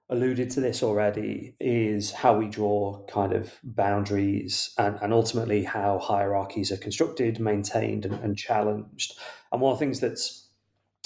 alluded 0.09 0.49
to 0.51 0.61
this 0.61 0.83
already, 0.83 1.55
is 1.59 2.11
how 2.11 2.37
we 2.37 2.47
draw 2.47 3.03
kind 3.07 3.33
of 3.33 3.53
boundaries 3.63 4.73
and, 4.77 4.97
and 5.01 5.13
ultimately 5.13 5.63
how 5.63 5.99
hierarchies 5.99 6.71
are 6.71 6.77
constructed, 6.77 7.39
maintained, 7.39 8.05
and, 8.05 8.15
and 8.23 8.37
challenged. 8.37 9.17
And 9.51 9.61
one 9.61 9.73
of 9.73 9.79
the 9.79 9.85
things 9.85 9.99
that's 9.99 10.49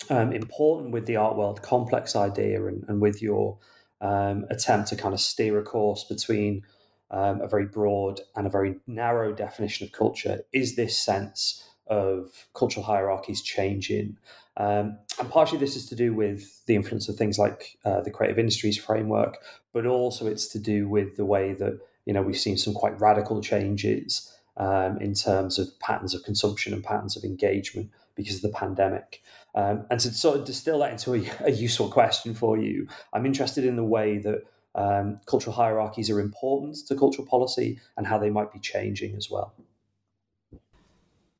um, 0.09 0.31
important 0.33 0.91
with 0.91 1.05
the 1.05 1.15
art 1.15 1.37
world 1.37 1.61
complex 1.61 2.15
idea 2.15 2.65
and, 2.65 2.83
and 2.87 3.01
with 3.01 3.21
your 3.21 3.57
um, 4.01 4.45
attempt 4.49 4.89
to 4.89 4.95
kind 4.95 5.13
of 5.13 5.19
steer 5.19 5.57
a 5.59 5.63
course 5.63 6.03
between 6.03 6.63
um, 7.11 7.41
a 7.41 7.47
very 7.47 7.65
broad 7.65 8.19
and 8.35 8.45
a 8.45 8.49
very 8.49 8.75
narrow 8.87 9.33
definition 9.33 9.85
of 9.85 9.91
culture 9.91 10.41
is 10.51 10.75
this 10.75 10.97
sense 10.97 11.64
of 11.87 12.47
cultural 12.53 12.85
hierarchies 12.85 13.41
changing. 13.41 14.17
Um, 14.57 14.97
and 15.19 15.29
partially 15.29 15.59
this 15.59 15.75
is 15.75 15.87
to 15.89 15.95
do 15.95 16.13
with 16.13 16.65
the 16.65 16.75
influence 16.75 17.09
of 17.09 17.15
things 17.15 17.37
like 17.37 17.77
uh, 17.83 18.01
the 18.01 18.11
creative 18.11 18.39
industries 18.39 18.77
framework, 18.77 19.37
but 19.73 19.85
also 19.85 20.27
it's 20.27 20.47
to 20.47 20.59
do 20.59 20.87
with 20.87 21.17
the 21.17 21.25
way 21.25 21.53
that 21.53 21.79
you 22.05 22.13
know 22.13 22.21
we've 22.21 22.37
seen 22.37 22.57
some 22.57 22.73
quite 22.73 22.99
radical 22.99 23.41
changes 23.41 24.31
um, 24.57 24.97
in 24.99 25.13
terms 25.13 25.59
of 25.59 25.77
patterns 25.79 26.13
of 26.13 26.23
consumption 26.23 26.73
and 26.73 26.83
patterns 26.83 27.17
of 27.17 27.23
engagement 27.23 27.89
because 28.15 28.37
of 28.37 28.41
the 28.41 28.57
pandemic. 28.57 29.21
Um, 29.53 29.85
and 29.89 29.99
to 30.01 30.13
sort 30.13 30.37
of 30.37 30.45
distill 30.45 30.79
that 30.79 30.91
into 30.91 31.15
a, 31.15 31.45
a, 31.45 31.51
useful 31.51 31.89
question 31.89 32.33
for 32.33 32.57
you, 32.57 32.87
I'm 33.13 33.25
interested 33.25 33.63
in 33.65 33.77
the 33.77 33.83
way 33.83 34.17
that 34.17 34.43
um, 34.75 35.19
cultural 35.25 35.55
hierarchies 35.55 36.09
are 36.09 36.19
important 36.19 36.75
to 36.87 36.95
cultural 36.95 37.25
policy 37.25 37.79
and 37.95 38.05
how 38.05 38.17
they 38.17 38.29
might 38.29 38.51
be 38.51 38.59
changing 38.59 39.15
as 39.15 39.29
well. 39.29 39.53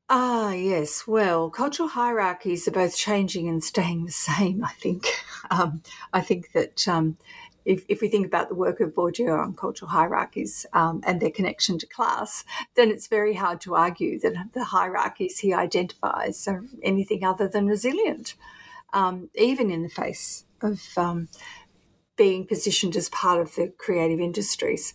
Ah, 0.08 0.52
yes. 0.52 1.06
Well, 1.06 1.50
cultural 1.50 1.88
hierarchies 1.88 2.68
are 2.68 2.72
both 2.72 2.96
changing 2.96 3.48
and 3.48 3.62
staying 3.62 4.04
the 4.04 4.12
same, 4.12 4.64
I 4.64 4.72
think. 4.72 5.06
Um, 5.48 5.82
I 6.12 6.22
think 6.22 6.50
that 6.54 6.88
um, 6.88 7.18
if, 7.64 7.84
if 7.88 8.00
we 8.00 8.08
think 8.08 8.26
about 8.26 8.48
the 8.48 8.56
work 8.56 8.80
of 8.80 8.94
Bourdieu 8.94 9.38
on 9.38 9.54
cultural 9.54 9.88
hierarchies 9.88 10.66
um, 10.72 11.00
and 11.06 11.20
their 11.20 11.30
connection 11.30 11.78
to 11.78 11.86
class, 11.86 12.44
then 12.74 12.90
it's 12.90 13.06
very 13.06 13.34
hard 13.34 13.60
to 13.60 13.76
argue 13.76 14.18
that 14.18 14.34
the 14.54 14.64
hierarchies 14.64 15.38
he 15.38 15.54
identifies 15.54 16.48
are 16.48 16.64
anything 16.82 17.22
other 17.22 17.46
than 17.46 17.68
resilient, 17.68 18.34
um, 18.92 19.30
even 19.36 19.70
in 19.70 19.84
the 19.84 19.88
face 19.88 20.44
of 20.62 20.82
um, 20.96 21.28
being 22.16 22.44
positioned 22.44 22.96
as 22.96 23.08
part 23.10 23.40
of 23.40 23.54
the 23.54 23.68
creative 23.78 24.18
industries. 24.18 24.94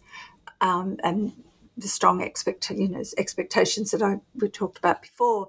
Um, 0.59 0.97
and 1.01 1.31
the 1.77 1.87
strong 1.87 2.21
expect, 2.21 2.69
you 2.69 2.89
know, 2.89 3.03
expectations 3.17 3.91
that 3.91 4.01
I 4.01 4.17
we 4.35 4.49
talked 4.49 4.77
about 4.77 5.01
before, 5.01 5.47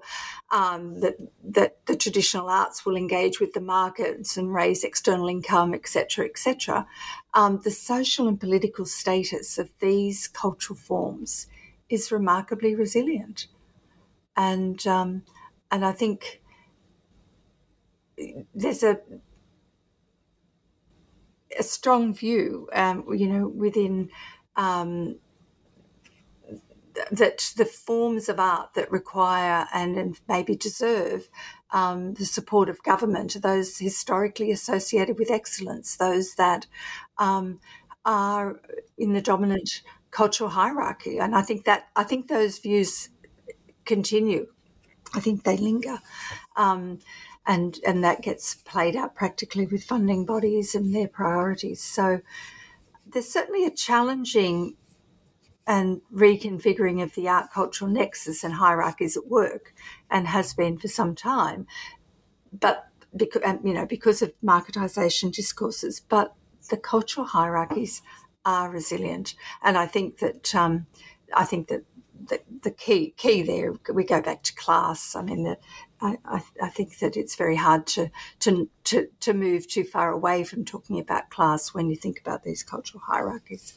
um, 0.51 0.99
that 1.01 1.17
that 1.43 1.85
the 1.85 1.95
traditional 1.95 2.49
arts 2.49 2.85
will 2.85 2.95
engage 2.95 3.39
with 3.39 3.53
the 3.53 3.61
markets 3.61 4.37
and 4.37 4.53
raise 4.53 4.83
external 4.83 5.27
income, 5.27 5.73
etc., 5.73 6.25
etc. 6.25 6.87
Um, 7.33 7.59
the 7.63 7.71
social 7.71 8.27
and 8.27 8.39
political 8.39 8.85
status 8.85 9.57
of 9.57 9.69
these 9.79 10.27
cultural 10.27 10.77
forms 10.77 11.47
is 11.89 12.11
remarkably 12.11 12.75
resilient, 12.75 13.47
and 14.35 14.85
um, 14.87 15.23
and 15.69 15.85
I 15.85 15.91
think 15.91 16.41
there's 18.53 18.83
a 18.83 18.99
a 21.57 21.63
strong 21.63 22.13
view, 22.13 22.67
um, 22.73 23.05
you 23.13 23.27
know, 23.27 23.47
within 23.47 24.09
um, 24.55 25.17
that 27.11 27.53
the 27.57 27.65
forms 27.65 28.29
of 28.29 28.39
art 28.39 28.73
that 28.75 28.91
require 28.91 29.67
and, 29.73 30.19
maybe 30.27 30.55
deserve 30.55 31.29
um, 31.71 32.13
the 32.15 32.25
support 32.25 32.69
of 32.69 32.83
government 32.83 33.35
are 33.35 33.39
those 33.39 33.79
historically 33.79 34.51
associated 34.51 35.17
with 35.17 35.31
excellence, 35.31 35.97
those 35.97 36.35
that 36.35 36.67
um, 37.17 37.59
are 38.05 38.59
in 38.97 39.13
the 39.13 39.21
dominant 39.21 39.81
cultural 40.11 40.51
hierarchy. 40.51 41.17
And 41.17 41.35
I 41.35 41.41
think 41.41 41.65
that 41.65 41.87
I 41.95 42.03
think 42.03 42.27
those 42.27 42.59
views 42.59 43.09
continue. 43.85 44.47
I 45.15 45.19
think 45.19 45.43
they 45.43 45.57
linger. 45.57 45.99
Um, 46.55 46.99
and, 47.45 47.79
and 47.85 48.03
that 48.03 48.21
gets 48.21 48.55
played 48.55 48.95
out 48.95 49.15
practically 49.15 49.65
with 49.65 49.83
funding 49.83 50.25
bodies 50.25 50.75
and 50.75 50.95
their 50.95 51.07
priorities. 51.07 51.81
So 51.81 52.21
there's 53.05 53.29
certainly 53.29 53.65
a 53.65 53.71
challenging 53.71 54.75
and 55.65 56.01
reconfiguring 56.13 57.01
of 57.01 57.15
the 57.15 57.27
art 57.27 57.51
cultural 57.53 57.89
nexus 57.89 58.43
and 58.43 58.55
hierarchies 58.55 59.15
at 59.15 59.27
work 59.27 59.73
and 60.09 60.27
has 60.27 60.53
been 60.53 60.77
for 60.77 60.87
some 60.87 61.15
time. 61.15 61.65
But 62.51 62.87
because 63.15 63.41
you 63.63 63.73
know 63.73 63.85
because 63.85 64.21
of 64.21 64.33
marketization 64.43 65.31
discourses 65.31 65.99
but 65.99 66.33
the 66.69 66.77
cultural 66.77 67.27
hierarchies 67.27 68.01
are 68.45 68.71
resilient. 68.71 69.35
And 69.61 69.77
i 69.77 69.85
think 69.85 70.19
that 70.19 70.53
um, 70.55 70.87
i 71.35 71.45
think 71.45 71.67
that 71.67 71.83
the, 72.27 72.41
the 72.63 72.71
key 72.71 73.13
key 73.17 73.41
there 73.41 73.73
we 73.93 74.03
go 74.03 74.21
back 74.21 74.43
to 74.43 74.55
class. 74.55 75.15
I 75.15 75.21
mean 75.23 75.43
the, 75.43 75.57
I, 75.99 76.17
I, 76.25 76.43
I 76.61 76.69
think 76.69 76.99
that 76.99 77.17
it's 77.17 77.35
very 77.35 77.55
hard 77.55 77.85
to, 77.87 78.11
to 78.39 78.69
to 78.85 79.07
to 79.19 79.33
move 79.33 79.67
too 79.67 79.83
far 79.83 80.11
away 80.11 80.43
from 80.43 80.65
talking 80.65 80.99
about 80.99 81.29
class 81.29 81.73
when 81.73 81.89
you 81.89 81.95
think 81.95 82.19
about 82.19 82.43
these 82.43 82.63
cultural 82.63 83.03
hierarchies 83.05 83.73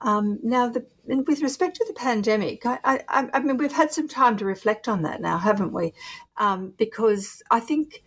um, 0.00 0.38
now, 0.42 0.68
the, 0.68 0.86
with 1.06 1.42
respect 1.42 1.76
to 1.76 1.84
the 1.86 1.94
pandemic, 1.94 2.66
I, 2.66 2.78
I, 2.84 3.28
I, 3.32 3.40
mean, 3.40 3.56
we've 3.56 3.72
had 3.72 3.92
some 3.92 4.08
time 4.08 4.36
to 4.38 4.44
reflect 4.44 4.88
on 4.88 5.02
that 5.02 5.20
now, 5.20 5.38
haven't 5.38 5.72
we? 5.72 5.94
Um, 6.36 6.74
because 6.76 7.42
I 7.50 7.60
think, 7.60 8.02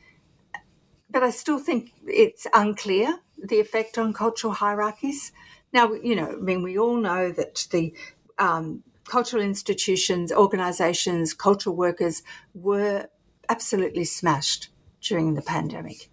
but 1.09 1.23
I 1.23 1.31
still 1.31 1.59
think 1.59 1.93
it's 2.05 2.45
unclear 2.53 3.19
the 3.37 3.59
effect 3.59 3.97
on 3.97 4.13
cultural 4.13 4.53
hierarchies. 4.53 5.31
Now, 5.73 5.93
you 5.93 6.15
know, 6.15 6.31
I 6.31 6.35
mean, 6.35 6.61
we 6.61 6.77
all 6.77 6.97
know 6.97 7.31
that 7.31 7.67
the 7.71 7.93
um, 8.37 8.83
cultural 9.05 9.41
institutions, 9.41 10.31
organisations, 10.31 11.33
cultural 11.33 11.75
workers 11.75 12.21
were 12.53 13.07
absolutely 13.49 14.05
smashed 14.05 14.69
during 15.01 15.33
the 15.33 15.41
pandemic, 15.41 16.09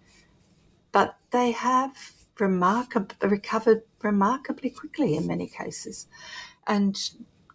but 0.91 1.17
they 1.31 1.51
have 1.51 2.13
remarkably 2.39 3.29
recovered 3.29 3.83
remarkably 4.01 4.69
quickly 4.69 5.15
in 5.15 5.27
many 5.27 5.47
cases, 5.47 6.07
and 6.65 7.11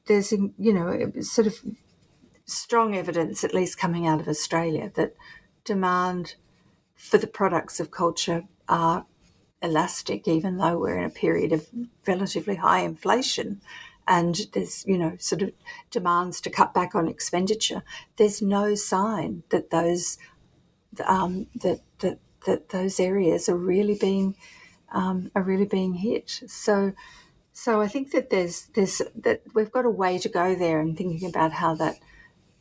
there's 0.07 0.33
you 0.33 0.73
know 0.73 1.13
sort 1.21 1.47
of 1.47 1.61
strong 2.45 2.95
evidence, 2.95 3.45
at 3.45 3.55
least 3.55 3.79
coming 3.79 4.07
out 4.07 4.21
of 4.21 4.29
Australia, 4.29 4.91
that 4.95 5.15
demand 5.65 6.35
for 6.95 7.19
the 7.19 7.27
products 7.27 7.81
of 7.81 7.91
culture 7.91 8.45
are 8.69 9.07
elastic, 9.63 10.27
even 10.27 10.57
though 10.57 10.79
we're 10.79 10.99
in 10.99 11.05
a 11.05 11.11
period 11.11 11.53
of 11.53 11.69
relatively 12.07 12.57
high 12.57 12.81
inflation 12.81 13.61
and 14.07 14.49
there's 14.53 14.85
you 14.87 14.99
know 14.99 15.17
sort 15.19 15.43
of 15.43 15.53
demands 15.91 16.41
to 16.41 16.51
cut 16.51 16.75
back 16.75 16.95
on 16.95 17.09
expenditure. 17.09 17.83
There's 18.17 18.43
no 18.43 18.75
sign 18.75 19.43
that 19.51 19.71
those 19.71 20.19
um, 21.07 21.47
that 21.55 21.81
that 22.01 22.19
that 22.47 22.71
those 22.71 22.99
areas 22.99 23.49
are 23.49 23.57
really 23.57 23.97
being 23.99 24.37
um, 24.93 25.31
are 25.35 25.43
really 25.43 25.67
being 25.67 25.95
hit. 25.95 26.43
So, 26.47 26.93
so 27.53 27.81
I 27.81 27.89
think 27.89 28.13
that 28.13 28.31
there's 28.31 28.67
there's 28.75 29.03
that 29.15 29.43
we've 29.55 29.73
got 29.73 29.85
a 29.85 29.91
way 29.91 30.19
to 30.19 30.29
go 30.29 30.55
there 30.55 30.81
and 30.81 30.97
thinking 30.97 31.29
about 31.29 31.53
how 31.53 31.75
that 31.77 31.99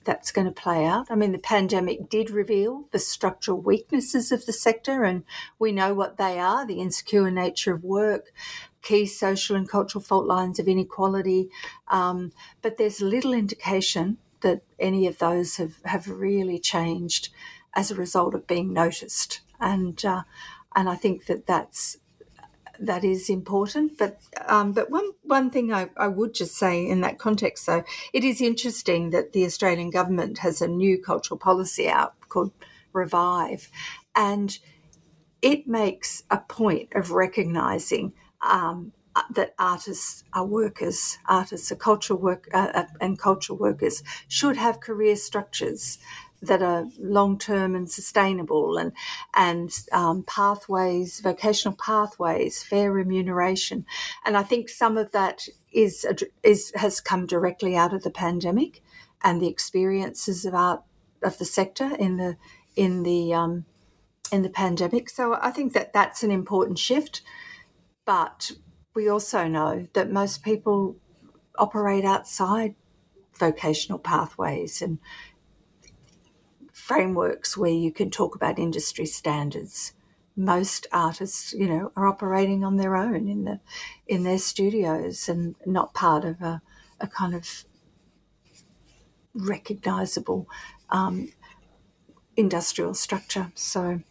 that's 0.04 0.32
going 0.32 0.48
to 0.48 0.52
play 0.52 0.86
out. 0.86 1.08
I 1.12 1.16
mean, 1.16 1.32
the 1.32 1.38
pandemic 1.38 2.10
did 2.10 2.32
reveal 2.32 2.86
the 2.92 3.00
structural 3.00 3.62
weaknesses 3.62 4.32
of 4.32 4.46
the 4.46 4.54
sector, 4.54 5.04
and 5.04 5.24
we 5.60 5.72
know 5.72 5.94
what 5.94 6.18
they 6.18 6.40
are 6.40 6.66
the 6.66 6.82
insecure 6.82 7.30
nature 7.30 7.74
of 7.74 7.84
work, 7.84 8.32
key 8.82 9.06
social 9.06 9.56
and 9.56 9.70
cultural 9.70 10.04
fault 10.04 10.26
lines 10.26 10.60
of 10.60 10.68
inequality. 10.68 11.50
Um, 11.88 12.32
but 12.62 12.78
there's 12.78 13.02
little 13.02 13.34
indication 13.34 14.18
that 14.42 14.64
any 14.80 15.06
of 15.08 15.20
those 15.20 15.58
have, 15.58 15.76
have 15.86 16.08
really 16.08 16.60
changed 16.60 17.30
as 17.76 17.92
a 17.92 17.96
result 17.96 18.34
of 18.34 18.48
being 18.48 18.74
noticed. 18.74 19.42
And, 19.60 20.04
uh, 20.04 20.24
and 20.76 20.90
I 20.90 20.96
think 20.96 21.28
that 21.28 21.46
that's 21.46 21.98
that 22.82 23.04
is 23.04 23.30
important. 23.30 23.98
But 23.98 24.20
um, 24.48 24.74
but 24.74 24.90
one 24.90 25.12
one 25.24 25.50
thing 25.50 25.72
I, 25.72 25.90
I 25.96 26.08
would 26.08 26.34
just 26.34 26.56
say 26.56 26.86
in 26.86 27.02
that 27.02 27.20
context, 27.20 27.66
though, 27.66 27.84
it 28.12 28.24
is 28.24 28.42
interesting 28.42 29.12
that 29.12 29.32
the 29.32 29.46
Australian 29.46 29.92
government 29.92 30.40
has 30.40 30.62
a 30.62 30.68
new 30.68 31.02
cultural 31.02 31.38
policy 31.38 31.88
out 31.88 32.14
called 32.28 32.52
Revive, 32.92 33.70
and 34.16 34.58
it 35.42 35.68
makes 35.68 36.24
a 36.30 36.38
point 36.38 36.90
of 36.94 37.12
recognising 37.12 38.14
um, 38.42 38.92
that 39.34 39.54
artists 39.60 40.24
are 40.34 40.46
workers, 40.46 41.18
artists 41.28 41.72
are 41.72 41.76
cultural 41.76 42.20
work 42.20 42.48
uh, 42.54 42.72
uh 42.74 42.86
and 43.00 43.20
cultural 43.20 43.58
workers 43.58 44.04
should 44.28 44.58
have 44.58 44.80
career 44.80 45.16
structures 45.16 46.00
that 46.41 46.62
are 46.62 46.86
long 47.00 47.38
term 47.38 47.75
and 47.75 47.89
sustainable, 47.89 48.77
and 48.77 48.91
and 49.33 49.71
um, 49.91 50.24
pathways, 50.24 51.19
vocational 51.19 51.75
pathways, 51.75 52.63
fair 52.63 52.91
remuneration, 52.91 53.86
and 54.25 54.36
I 54.36 54.43
think 54.43 54.69
some 54.69 54.98
of 54.98 55.12
that 55.12 55.48
is 55.71 56.05
is 56.43 56.71
has 56.75 57.01
come 57.01 57.25
directly 57.25 57.75
out 57.75 57.93
of 57.93 58.03
the 58.03 58.12
pandemic, 58.12 58.81
and 59.24 59.41
the 59.41 59.48
experiences 59.48 60.45
of 60.45 60.53
of 61.24 61.38
the 61.38 61.45
sector 61.45 61.95
in 61.98 62.17
the 62.17 62.38
in 62.75 63.03
the 63.03 63.33
um, 63.33 63.65
in 64.31 64.41
the 64.41 64.50
pandemic. 64.50 65.10
So 65.10 65.38
I 65.41 65.51
think 65.51 65.74
that 65.74 65.93
that's 65.93 66.24
an 66.24 66.31
important 66.31 66.79
shift, 66.79 67.21
but 68.05 68.51
we 68.93 69.07
also 69.07 69.48
know 69.48 69.88
that 69.93 70.12
most 70.12 70.43
people 70.43 70.98
operate 71.57 72.05
outside 72.05 72.75
vocational 73.38 74.00
pathways 74.00 74.81
and 74.81 75.00
frameworks 76.91 77.55
where 77.55 77.71
you 77.71 77.91
can 77.91 78.10
talk 78.10 78.36
about 78.36 78.60
industry 78.60 79.05
standards. 79.05 79.93
Most 80.36 80.88
artists, 80.91 81.53
you 81.53 81.67
know, 81.67 81.91
are 81.95 82.05
operating 82.05 82.65
on 82.65 82.75
their 82.75 82.98
own 82.98 83.29
in 83.29 83.45
the 83.45 83.60
in 84.07 84.24
their 84.24 84.38
studios 84.38 85.29
and 85.29 85.55
not 85.65 85.93
part 85.93 86.25
of 86.25 86.41
a, 86.41 86.62
a 87.00 87.07
kind 87.07 87.33
of 87.33 87.65
recognizable 89.33 90.48
um, 90.89 91.31
industrial 92.36 92.93
structure. 92.93 93.51
So, 93.55 94.01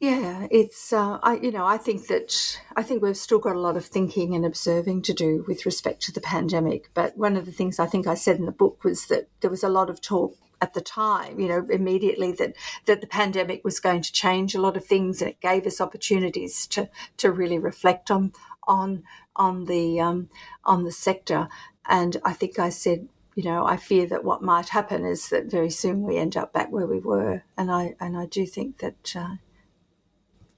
yeah, 0.00 0.48
it's 0.50 0.92
uh, 0.92 1.18
I 1.22 1.36
you 1.36 1.52
know 1.52 1.66
I 1.66 1.76
think 1.76 2.08
that 2.08 2.60
I 2.74 2.82
think 2.82 3.00
we've 3.00 3.16
still 3.16 3.38
got 3.38 3.56
a 3.56 3.60
lot 3.60 3.76
of 3.76 3.84
thinking 3.84 4.34
and 4.34 4.44
observing 4.44 5.02
to 5.02 5.12
do 5.12 5.44
with 5.46 5.66
respect 5.66 6.02
to 6.02 6.12
the 6.12 6.20
pandemic. 6.20 6.90
But 6.94 7.16
one 7.16 7.36
of 7.36 7.46
the 7.46 7.52
things 7.52 7.78
I 7.78 7.86
think 7.86 8.08
I 8.08 8.14
said 8.14 8.38
in 8.38 8.46
the 8.46 8.52
book 8.52 8.82
was 8.82 9.06
that 9.06 9.28
there 9.40 9.50
was 9.50 9.62
a 9.62 9.68
lot 9.68 9.90
of 9.90 10.00
talk 10.00 10.36
at 10.60 10.74
the 10.74 10.80
time, 10.80 11.38
you 11.38 11.48
know, 11.48 11.66
immediately 11.70 12.32
that 12.32 12.54
that 12.86 13.00
the 13.00 13.06
pandemic 13.06 13.64
was 13.64 13.80
going 13.80 14.02
to 14.02 14.12
change 14.12 14.54
a 14.54 14.60
lot 14.60 14.76
of 14.76 14.84
things, 14.84 15.20
and 15.20 15.30
it 15.30 15.40
gave 15.40 15.66
us 15.66 15.80
opportunities 15.80 16.66
to 16.68 16.88
to 17.18 17.30
really 17.30 17.58
reflect 17.58 18.10
on 18.10 18.32
on 18.66 19.02
on 19.36 19.64
the 19.64 20.00
um, 20.00 20.28
on 20.64 20.84
the 20.84 20.92
sector. 20.92 21.48
And 21.86 22.16
I 22.24 22.32
think 22.32 22.58
I 22.58 22.68
said, 22.68 23.08
you 23.34 23.44
know, 23.44 23.64
I 23.64 23.76
fear 23.76 24.06
that 24.06 24.24
what 24.24 24.42
might 24.42 24.70
happen 24.70 25.04
is 25.04 25.28
that 25.30 25.50
very 25.50 25.70
soon 25.70 26.02
we 26.02 26.18
end 26.18 26.36
up 26.36 26.52
back 26.52 26.70
where 26.70 26.86
we 26.86 27.00
were, 27.00 27.42
and 27.56 27.70
I 27.70 27.94
and 28.00 28.16
I 28.16 28.26
do 28.26 28.46
think 28.46 28.78
that 28.78 29.16
uh, 29.16 29.36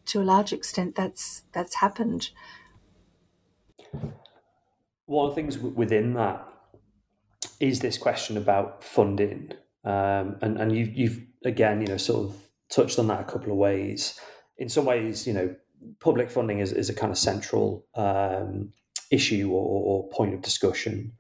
to 0.07 0.21
a 0.21 0.25
large 0.25 0.53
extent 0.53 0.95
that's 0.95 1.45
that's 1.53 1.77
happened. 1.77 2.31
One 5.07 5.29
of 5.29 5.35
the 5.35 5.43
things 5.43 5.59
within 5.59 6.15
that 6.15 6.47
is 7.59 7.81
this 7.81 7.99
question 7.99 8.37
about 8.37 8.83
funding 8.83 9.53
um, 9.85 10.37
and 10.43 10.59
and 10.59 10.77
you've 10.77 10.95
you've 10.95 11.21
again 11.45 11.81
you 11.81 11.87
know 11.87 11.97
sort 11.97 12.29
of 12.29 12.37
touched 12.71 12.99
on 12.99 13.07
that 13.09 13.21
a 13.21 13.25
couple 13.25 13.53
of 13.53 13.59
ways. 13.59 14.19
In 14.59 14.69
some 14.69 14.85
ways, 14.85 15.27
you 15.27 15.33
know, 15.33 15.55
public 16.01 16.31
funding 16.31 16.59
is, 16.59 16.73
is 16.73 16.91
a 16.91 16.95
kind 16.95 17.11
of 17.11 17.19
central 17.19 17.87
um, 17.95 18.73
issue 19.11 19.51
or, 19.51 19.65
or 19.65 20.09
point 20.11 20.35
of 20.35 20.43
discussion 20.43 21.13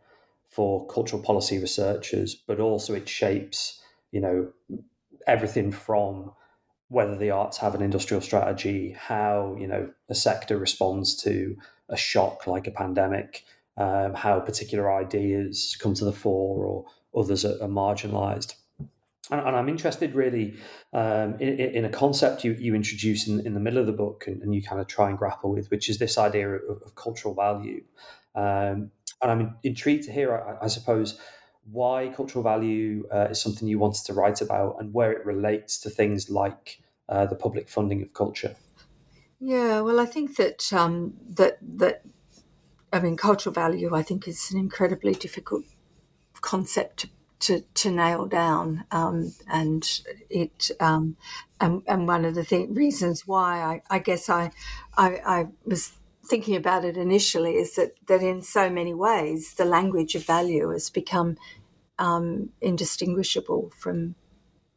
for 0.48 0.86
cultural 0.86 1.22
policy 1.22 1.58
researchers, 1.58 2.34
but 2.34 2.60
also 2.60 2.94
it 2.94 3.08
shapes 3.08 3.80
you 4.12 4.20
know 4.20 4.52
everything 5.26 5.70
from 5.70 6.32
whether 6.88 7.16
the 7.16 7.30
arts 7.30 7.56
have 7.58 7.74
an 7.76 7.82
industrial 7.82 8.20
strategy, 8.20 8.96
how 8.98 9.56
you 9.58 9.66
know 9.66 9.90
a 10.08 10.14
sector 10.14 10.58
responds 10.58 11.14
to 11.22 11.56
a 11.88 11.96
shock 11.96 12.46
like 12.46 12.66
a 12.66 12.70
pandemic, 12.72 13.44
um, 13.76 14.14
how 14.14 14.40
particular 14.40 14.92
ideas 14.92 15.76
come 15.80 15.94
to 15.94 16.04
the 16.04 16.12
fore, 16.12 16.64
or 16.64 16.84
others 17.16 17.44
are, 17.44 17.62
are 17.62 17.68
marginalized. 17.68 18.54
And, 19.30 19.40
and, 19.40 19.56
I'm 19.56 19.68
interested 19.68 20.14
really 20.14 20.56
um, 20.92 21.34
in, 21.38 21.58
in, 21.58 21.84
a 21.84 21.88
concept 21.88 22.42
you, 22.42 22.52
you 22.58 22.74
introduce 22.74 23.28
in, 23.28 23.46
in 23.46 23.54
the 23.54 23.60
middle 23.60 23.78
of 23.78 23.86
the 23.86 23.92
book 23.92 24.24
and, 24.26 24.42
and, 24.42 24.54
you 24.54 24.62
kind 24.62 24.80
of 24.80 24.88
try 24.88 25.08
and 25.08 25.16
grapple 25.16 25.52
with, 25.52 25.70
which 25.70 25.88
is 25.88 25.98
this 25.98 26.18
idea 26.18 26.48
of, 26.48 26.82
of 26.84 26.94
cultural 26.96 27.34
value. 27.34 27.84
Um, 28.34 28.90
and 29.22 29.30
I'm 29.30 29.56
intrigued 29.62 30.04
to 30.04 30.12
hear, 30.12 30.34
I, 30.34 30.64
I 30.64 30.68
suppose, 30.68 31.20
why 31.70 32.08
cultural 32.16 32.42
value 32.42 33.06
uh, 33.12 33.28
is 33.30 33.40
something 33.40 33.68
you 33.68 33.78
wanted 33.78 34.04
to 34.06 34.14
write 34.14 34.40
about 34.40 34.76
and 34.80 34.92
where 34.92 35.12
it 35.12 35.24
relates 35.24 35.78
to 35.80 35.90
things 35.90 36.30
like 36.30 36.80
uh, 37.08 37.26
the 37.26 37.36
public 37.36 37.68
funding 37.68 38.02
of 38.02 38.12
culture. 38.14 38.56
Yeah, 39.38 39.80
well, 39.80 40.00
I 40.00 40.06
think 40.06 40.36
that 40.36 40.72
um, 40.72 41.14
that 41.30 41.58
that 41.62 42.02
I 42.92 43.00
mean, 43.00 43.16
cultural 43.16 43.54
value. 43.54 43.94
I 43.94 44.02
think 44.02 44.28
is 44.28 44.50
an 44.50 44.58
incredibly 44.58 45.14
difficult 45.14 45.64
concept 46.40 47.06
to 47.40 47.62
to, 47.74 47.90
nail 47.90 48.26
down, 48.26 48.84
um, 48.90 49.34
and 49.48 50.02
it 50.28 50.70
um, 50.78 51.16
and, 51.58 51.82
and 51.86 52.06
one 52.06 52.24
of 52.24 52.34
the 52.34 52.44
th- 52.44 52.68
reasons 52.70 53.26
why 53.26 53.60
I, 53.62 53.96
I 53.96 53.98
guess 53.98 54.28
I, 54.28 54.50
I, 54.96 55.20
I 55.24 55.46
was 55.64 55.92
thinking 56.24 56.54
about 56.54 56.84
it 56.84 56.96
initially 56.96 57.54
is 57.54 57.74
that 57.76 57.92
that 58.06 58.22
in 58.22 58.42
so 58.42 58.68
many 58.68 58.92
ways 58.92 59.54
the 59.54 59.64
language 59.64 60.14
of 60.14 60.24
value 60.24 60.70
has 60.70 60.90
become 60.90 61.36
um, 61.98 62.50
indistinguishable 62.60 63.70
from 63.78 64.14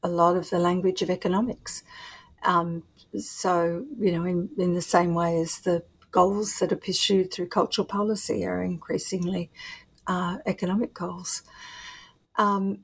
a 0.01 0.09
lot 0.09 0.35
of 0.35 0.49
the 0.49 0.59
language 0.59 1.01
of 1.01 1.09
economics. 1.09 1.83
Um, 2.43 2.83
so 3.17 3.85
you 3.99 4.11
know, 4.11 4.25
in 4.25 4.49
in 4.57 4.73
the 4.73 4.81
same 4.81 5.13
way 5.13 5.39
as 5.39 5.59
the 5.59 5.83
goals 6.11 6.59
that 6.59 6.71
are 6.71 6.77
pursued 6.77 7.33
through 7.33 7.47
cultural 7.47 7.85
policy 7.85 8.45
are 8.45 8.61
increasingly 8.61 9.49
uh, 10.07 10.37
economic 10.45 10.93
goals. 10.93 11.43
Um, 12.37 12.79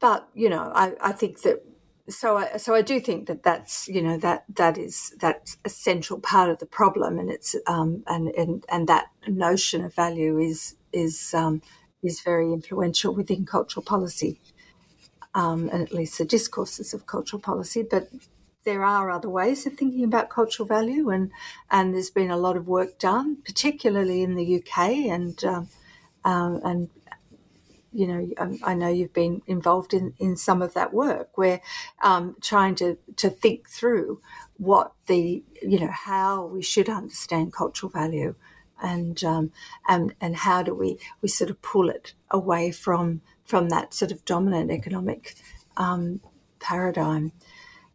but 0.00 0.28
you 0.34 0.48
know, 0.48 0.72
I, 0.74 0.92
I 1.00 1.12
think 1.12 1.42
that 1.42 1.64
so 2.08 2.36
I, 2.36 2.56
so 2.56 2.74
I 2.74 2.82
do 2.82 3.00
think 3.00 3.26
that 3.26 3.42
that's 3.42 3.88
you 3.88 4.02
know 4.02 4.18
that 4.18 4.44
that 4.56 4.76
is 4.76 5.14
that's 5.20 5.56
a 5.64 5.68
central 5.68 6.20
part 6.20 6.50
of 6.50 6.58
the 6.58 6.66
problem, 6.66 7.18
and 7.18 7.30
it's 7.30 7.54
um, 7.66 8.02
and, 8.06 8.28
and 8.30 8.64
and 8.68 8.88
that 8.88 9.06
notion 9.28 9.84
of 9.84 9.94
value 9.94 10.38
is 10.38 10.76
is 10.92 11.32
um, 11.34 11.62
is 12.02 12.20
very 12.20 12.52
influential 12.52 13.14
within 13.14 13.44
cultural 13.44 13.84
policy, 13.84 14.40
um, 15.34 15.68
and 15.72 15.82
at 15.82 15.92
least 15.92 16.18
the 16.18 16.24
discourses 16.24 16.92
of 16.92 17.06
cultural 17.06 17.40
policy. 17.40 17.82
But 17.88 18.08
there 18.64 18.84
are 18.84 19.10
other 19.10 19.28
ways 19.28 19.66
of 19.66 19.74
thinking 19.74 20.04
about 20.04 20.30
cultural 20.30 20.66
value, 20.66 21.10
and 21.10 21.30
and 21.70 21.94
there's 21.94 22.10
been 22.10 22.30
a 22.30 22.36
lot 22.36 22.56
of 22.56 22.68
work 22.68 22.98
done, 22.98 23.38
particularly 23.44 24.22
in 24.22 24.34
the 24.34 24.56
UK 24.56 24.78
and 25.10 25.42
um, 25.44 25.68
um, 26.24 26.60
and 26.64 26.88
you 27.92 28.06
know, 28.06 28.28
um, 28.38 28.58
I 28.62 28.74
know 28.74 28.88
you've 28.88 29.12
been 29.12 29.42
involved 29.46 29.92
in, 29.92 30.14
in 30.18 30.36
some 30.36 30.62
of 30.62 30.74
that 30.74 30.94
work. 30.94 31.36
We're 31.36 31.60
um, 32.02 32.36
trying 32.40 32.74
to, 32.76 32.96
to 33.16 33.28
think 33.28 33.68
through 33.68 34.20
what 34.56 34.92
the, 35.06 35.42
you 35.60 35.78
know, 35.78 35.90
how 35.90 36.46
we 36.46 36.62
should 36.62 36.88
understand 36.88 37.52
cultural 37.52 37.90
value 37.90 38.34
and, 38.82 39.22
um, 39.22 39.52
and, 39.86 40.14
and 40.20 40.36
how 40.36 40.62
do 40.62 40.74
we, 40.74 40.98
we 41.20 41.28
sort 41.28 41.50
of 41.50 41.60
pull 41.60 41.90
it 41.90 42.14
away 42.30 42.70
from, 42.70 43.20
from 43.44 43.68
that 43.68 43.92
sort 43.92 44.10
of 44.10 44.24
dominant 44.24 44.70
economic 44.70 45.34
um, 45.76 46.20
paradigm 46.60 47.32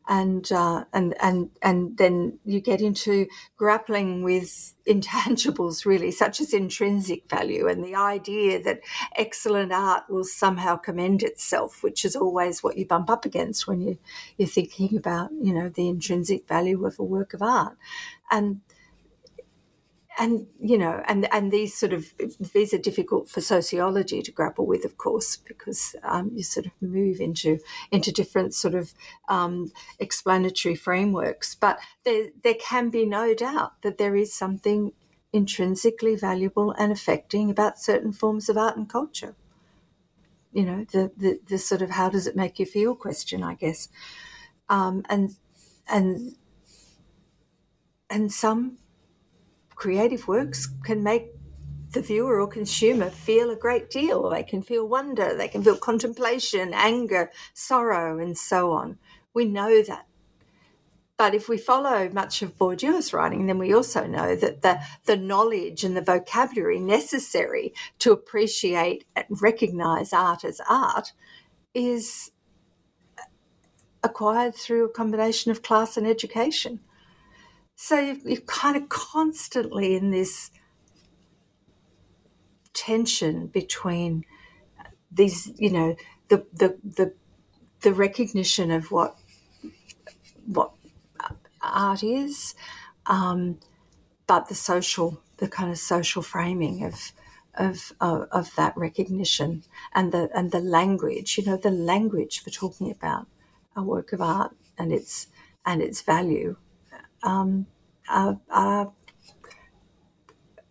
and 0.07 0.51
uh, 0.51 0.85
and 0.93 1.15
and 1.21 1.49
and 1.61 1.97
then 1.97 2.39
you 2.45 2.59
get 2.61 2.81
into 2.81 3.27
grappling 3.57 4.23
with 4.23 4.73
intangibles 4.87 5.85
really 5.85 6.11
such 6.11 6.39
as 6.39 6.53
intrinsic 6.53 7.29
value 7.29 7.67
and 7.67 7.83
the 7.83 7.93
idea 7.93 8.61
that 8.63 8.79
excellent 9.17 9.73
art 9.73 10.03
will 10.09 10.23
somehow 10.23 10.77
commend 10.77 11.21
itself 11.21 11.83
which 11.83 12.05
is 12.05 12.15
always 12.15 12.63
what 12.63 12.77
you 12.77 12.85
bump 12.85 13.09
up 13.09 13.25
against 13.25 13.67
when 13.67 13.81
you 13.81 13.97
you're 14.37 14.47
thinking 14.47 14.95
about 14.95 15.29
you 15.41 15.53
know 15.53 15.67
the 15.67 15.89
intrinsic 15.89 16.47
value 16.47 16.85
of 16.85 16.97
a 16.99 17.03
work 17.03 17.33
of 17.33 17.41
art. 17.41 17.77
And 18.29 18.61
and 20.17 20.47
you 20.59 20.77
know 20.77 21.03
and 21.07 21.31
and 21.31 21.51
these 21.51 21.77
sort 21.77 21.93
of 21.93 22.13
these 22.53 22.73
are 22.73 22.79
difficult 22.79 23.29
for 23.29 23.39
sociology 23.39 24.21
to 24.21 24.31
grapple 24.31 24.65
with 24.65 24.83
of 24.83 24.97
course 24.97 25.37
because 25.37 25.95
um, 26.03 26.31
you 26.33 26.43
sort 26.43 26.65
of 26.65 26.71
move 26.81 27.19
into 27.19 27.59
into 27.91 28.11
different 28.11 28.53
sort 28.53 28.73
of 28.73 28.93
um, 29.29 29.71
explanatory 29.99 30.75
frameworks. 30.75 31.53
But 31.53 31.79
there 32.03 32.29
there 32.43 32.55
can 32.55 32.89
be 32.89 33.05
no 33.05 33.35
doubt 33.35 33.81
that 33.83 33.97
there 33.97 34.15
is 34.15 34.33
something 34.33 34.93
intrinsically 35.31 36.15
valuable 36.15 36.71
and 36.71 36.91
affecting 36.91 37.51
about 37.51 37.79
certain 37.79 38.11
forms 38.11 38.49
of 38.49 38.57
art 38.57 38.75
and 38.75 38.89
culture. 38.89 39.35
You 40.51 40.65
know 40.65 40.85
the 40.91 41.11
the, 41.15 41.39
the 41.47 41.57
sort 41.59 41.83
of 41.83 41.91
how 41.91 42.09
does 42.09 42.25
it 42.25 42.35
make 42.35 42.57
you 42.57 42.65
feel 42.65 42.95
question 42.95 43.43
i 43.43 43.53
guess. 43.53 43.87
Um, 44.67 45.05
and 45.09 45.37
and 45.87 46.35
and 48.09 48.31
some 48.31 48.79
creative 49.77 50.27
works 50.27 50.67
can 50.83 51.03
make 51.03 51.27
the 51.91 52.01
viewer 52.01 52.41
or 52.41 52.47
consumer 52.47 53.09
feel 53.09 53.51
a 53.51 53.55
great 53.55 53.89
deal. 53.89 54.29
They 54.29 54.43
can 54.43 54.61
feel 54.61 54.87
wonder, 54.87 55.35
they 55.37 55.47
can 55.47 55.63
feel 55.63 55.77
contemplation, 55.77 56.73
anger, 56.73 57.31
sorrow, 57.53 58.19
and 58.19 58.37
so 58.37 58.73
on. 58.73 58.97
We 59.33 59.45
know 59.45 59.81
that. 59.83 60.07
But 61.15 61.33
if 61.33 61.47
we 61.47 61.57
follow 61.57 62.09
much 62.09 62.41
of 62.41 62.57
Bourdieu's 62.57 63.13
writing, 63.13 63.47
then 63.47 63.57
we 63.57 63.73
also 63.73 64.05
know 64.05 64.35
that 64.35 64.61
the, 64.61 64.79
the 65.05 65.15
knowledge 65.15 65.83
and 65.83 65.95
the 65.95 66.01
vocabulary 66.01 66.79
necessary 66.79 67.73
to 67.99 68.11
appreciate 68.11 69.05
and 69.15 69.25
recognize 69.41 70.13
art 70.13 70.43
as 70.43 70.61
art 70.69 71.13
is 71.73 72.31
acquired 74.03 74.53
through 74.53 74.85
a 74.85 74.89
combination 74.89 75.51
of 75.51 75.63
class 75.63 75.97
and 75.97 76.05
education. 76.05 76.81
So 77.79 77.99
you're 78.25 78.41
kind 78.41 78.75
of 78.75 78.89
constantly 78.89 79.95
in 79.95 80.09
this 80.09 80.49
tension 82.73 83.47
between 83.47 84.25
these, 85.11 85.51
you 85.57 85.69
know, 85.69 85.95
the 86.29 86.43
the 86.51 86.75
the, 86.83 87.13
the 87.81 87.93
recognition 87.93 88.71
of 88.71 88.91
what 88.91 89.15
what 90.47 90.71
art 91.61 92.03
is, 92.03 92.55
um, 93.05 93.59
but 94.25 94.49
the 94.49 94.55
social, 94.55 95.21
the 95.37 95.47
kind 95.47 95.69
of 95.69 95.77
social 95.77 96.23
framing 96.23 96.83
of 96.83 97.11
of, 97.53 97.93
of, 98.01 98.27
of 98.31 98.55
that 98.55 98.75
recognition 98.75 99.63
and 99.93 100.11
the 100.11 100.31
and 100.33 100.51
the 100.51 100.59
language, 100.59 101.37
you 101.37 101.45
know, 101.45 101.57
the 101.57 101.69
language 101.69 102.41
for 102.43 102.49
talking 102.49 102.89
about 102.89 103.27
a 103.75 103.83
work 103.83 104.13
of 104.13 104.21
art 104.21 104.55
and 104.79 104.91
its 104.91 105.27
and 105.63 105.83
its 105.83 106.01
value 106.01 106.55
um, 107.23 107.67
are, 108.09 108.39
are 108.49 108.93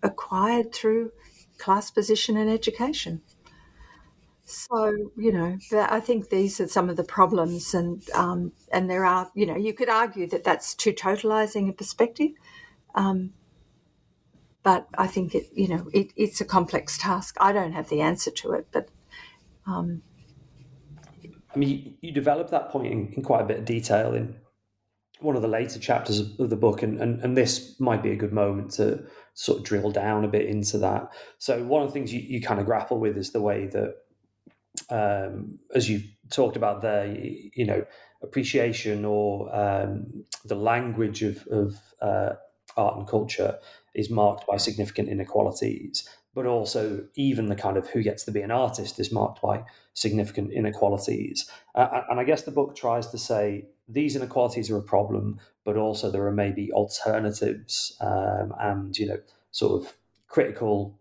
acquired 0.03 0.73
through 0.73 1.13
class 1.59 1.91
position 1.91 2.37
and 2.37 2.51
education. 2.51 3.23
So 4.45 5.11
you 5.17 5.33
know, 5.33 5.59
I 5.73 5.99
think 5.99 6.29
these 6.29 6.61
are 6.61 6.69
some 6.69 6.89
of 6.89 6.97
the 6.97 7.03
problems, 7.03 7.75
and 7.75 8.09
um, 8.11 8.53
and 8.71 8.89
there 8.89 9.05
are 9.05 9.29
you 9.35 9.45
know 9.45 9.57
you 9.57 9.73
could 9.75 9.89
argue 9.89 10.29
that 10.29 10.45
that's 10.45 10.75
too 10.75 10.93
totalizing 10.93 11.69
a 11.69 11.73
perspective, 11.73 12.31
um, 12.95 13.33
but 14.63 14.87
I 14.97 15.09
think 15.09 15.35
it 15.35 15.49
you 15.53 15.67
know 15.67 15.89
it, 15.93 16.13
it's 16.15 16.41
a 16.41 16.45
complex 16.45 16.97
task. 16.97 17.37
I 17.41 17.51
don't 17.53 17.73
have 17.73 17.89
the 17.89 18.01
answer 18.01 18.31
to 18.31 18.53
it, 18.53 18.69
but. 18.73 18.89
Um, 19.67 20.03
I 21.53 21.59
mean, 21.59 21.69
you, 21.71 21.93
you 22.03 22.13
develop 22.13 22.51
that 22.51 22.69
point 22.69 22.93
in, 22.93 23.13
in, 23.15 23.23
quite 23.23 23.41
a 23.41 23.45
bit 23.45 23.59
of 23.59 23.65
detail 23.65 24.15
in 24.15 24.37
one 25.21 25.37
of 25.37 25.43
the 25.43 25.49
later 25.49 25.79
chapters 25.79 26.21
of 26.39 26.51
the 26.51 26.57
book, 26.57 26.83
and, 26.83 26.99
and, 26.99 27.21
and 27.23 27.37
this 27.37 27.79
might 27.81 28.03
be 28.03 28.11
a 28.11 28.17
good 28.17 28.33
moment 28.33 28.73
to 28.73 29.05
sort 29.35 29.59
of 29.59 29.65
drill 29.65 29.91
down 29.91 30.25
a 30.25 30.29
bit 30.29 30.47
into 30.47 30.79
that. 30.79 31.11
So, 31.39 31.63
one 31.65 31.83
of 31.83 31.89
the 31.89 31.93
things 31.93 32.13
you, 32.13 32.21
you 32.21 32.41
kind 32.41 32.61
of 32.61 32.67
grapple 32.67 32.99
with 32.99 33.17
is 33.17 33.33
the 33.33 33.41
way 33.41 33.67
that 33.67 33.95
um, 34.91 35.59
as 35.75 35.89
you've 35.89 36.05
talked 36.31 36.57
about 36.57 36.83
there, 36.83 37.07
you, 37.07 37.65
know, 37.65 37.85
appreciation 38.23 39.05
or 39.05 39.55
um, 39.55 40.25
the 40.45 40.55
language 40.55 41.23
of, 41.23 41.47
of 41.49 41.79
uh, 42.01 42.35
art 42.77 42.97
and 42.97 43.09
culture 43.09 43.59
is 43.95 44.11
marked 44.11 44.47
by 44.47 44.57
significant 44.57 45.09
inequalities, 45.09 46.09
but 46.35 46.47
also 46.47 47.07
even 47.15 47.47
the 47.47 47.57
kind 47.57 47.77
of 47.77 47.89
who 47.89 48.03
gets 48.03 48.25
to 48.25 48.31
be 48.31 48.43
an 48.43 48.51
artist 48.51 49.01
is 49.01 49.11
marked 49.11 49.41
by 49.41 49.63
significant 49.95 50.53
inequalities. 50.53 51.51
Uh, 51.75 52.03
and 52.11 52.21
I 52.21 52.25
guess 52.25 52.43
the 52.43 52.51
book 52.51 52.77
tries 52.77 53.07
to 53.09 53.19
say 53.19 53.67
these 53.89 54.17
inequalities 54.17 54.71
are 54.71 54.79
a 54.79 54.83
problem, 54.83 55.41
but 55.65 55.77
also 55.77 56.11
there 56.11 56.27
are 56.27 56.33
maybe 56.33 56.73
alternatives 56.73 57.97
um, 58.01 58.55
and, 58.59 58.97
you 58.99 59.07
know, 59.07 59.19
sort 59.51 59.83
of 59.83 59.97
critical 60.29 60.99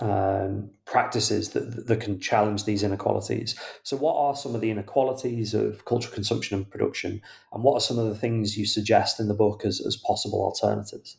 um, 0.00 0.70
practices 0.84 1.50
that, 1.50 1.86
that 1.86 2.00
can 2.00 2.20
challenge 2.20 2.64
these 2.64 2.82
inequalities. 2.82 3.58
So, 3.82 3.96
what 3.96 4.16
are 4.16 4.36
some 4.36 4.54
of 4.54 4.60
the 4.60 4.70
inequalities 4.70 5.54
of 5.54 5.84
cultural 5.84 6.14
consumption 6.14 6.56
and 6.56 6.70
production, 6.70 7.22
and 7.52 7.62
what 7.62 7.74
are 7.74 7.80
some 7.80 7.98
of 7.98 8.06
the 8.06 8.14
things 8.14 8.58
you 8.58 8.66
suggest 8.66 9.18
in 9.18 9.28
the 9.28 9.34
book 9.34 9.64
as, 9.64 9.80
as 9.80 9.96
possible 9.96 10.42
alternatives? 10.42 11.16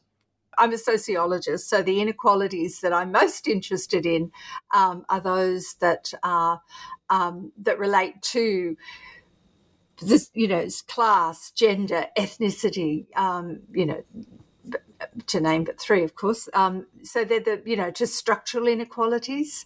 I'm 0.59 0.73
a 0.73 0.77
sociologist, 0.77 1.69
so 1.69 1.81
the 1.81 2.01
inequalities 2.01 2.81
that 2.81 2.93
I'm 2.93 3.11
most 3.11 3.47
interested 3.47 4.05
in 4.05 4.31
um, 4.73 5.05
are 5.09 5.21
those 5.21 5.75
that 5.79 6.13
are 6.23 6.61
um, 7.09 7.51
that 7.57 7.79
relate 7.79 8.21
to 8.21 8.75
this, 10.05 10.29
you 10.33 10.47
know, 10.47 10.67
class, 10.87 11.51
gender, 11.51 12.07
ethnicity, 12.17 13.07
um, 13.17 13.61
you 13.73 13.85
know, 13.85 14.03
to 15.27 15.39
name 15.41 15.63
but 15.63 15.79
three, 15.79 16.03
of 16.03 16.15
course. 16.15 16.49
Um, 16.53 16.87
so 17.03 17.23
they're 17.23 17.39
the 17.39 17.61
you 17.65 17.75
know 17.75 17.91
just 17.91 18.15
structural 18.15 18.67
inequalities, 18.67 19.65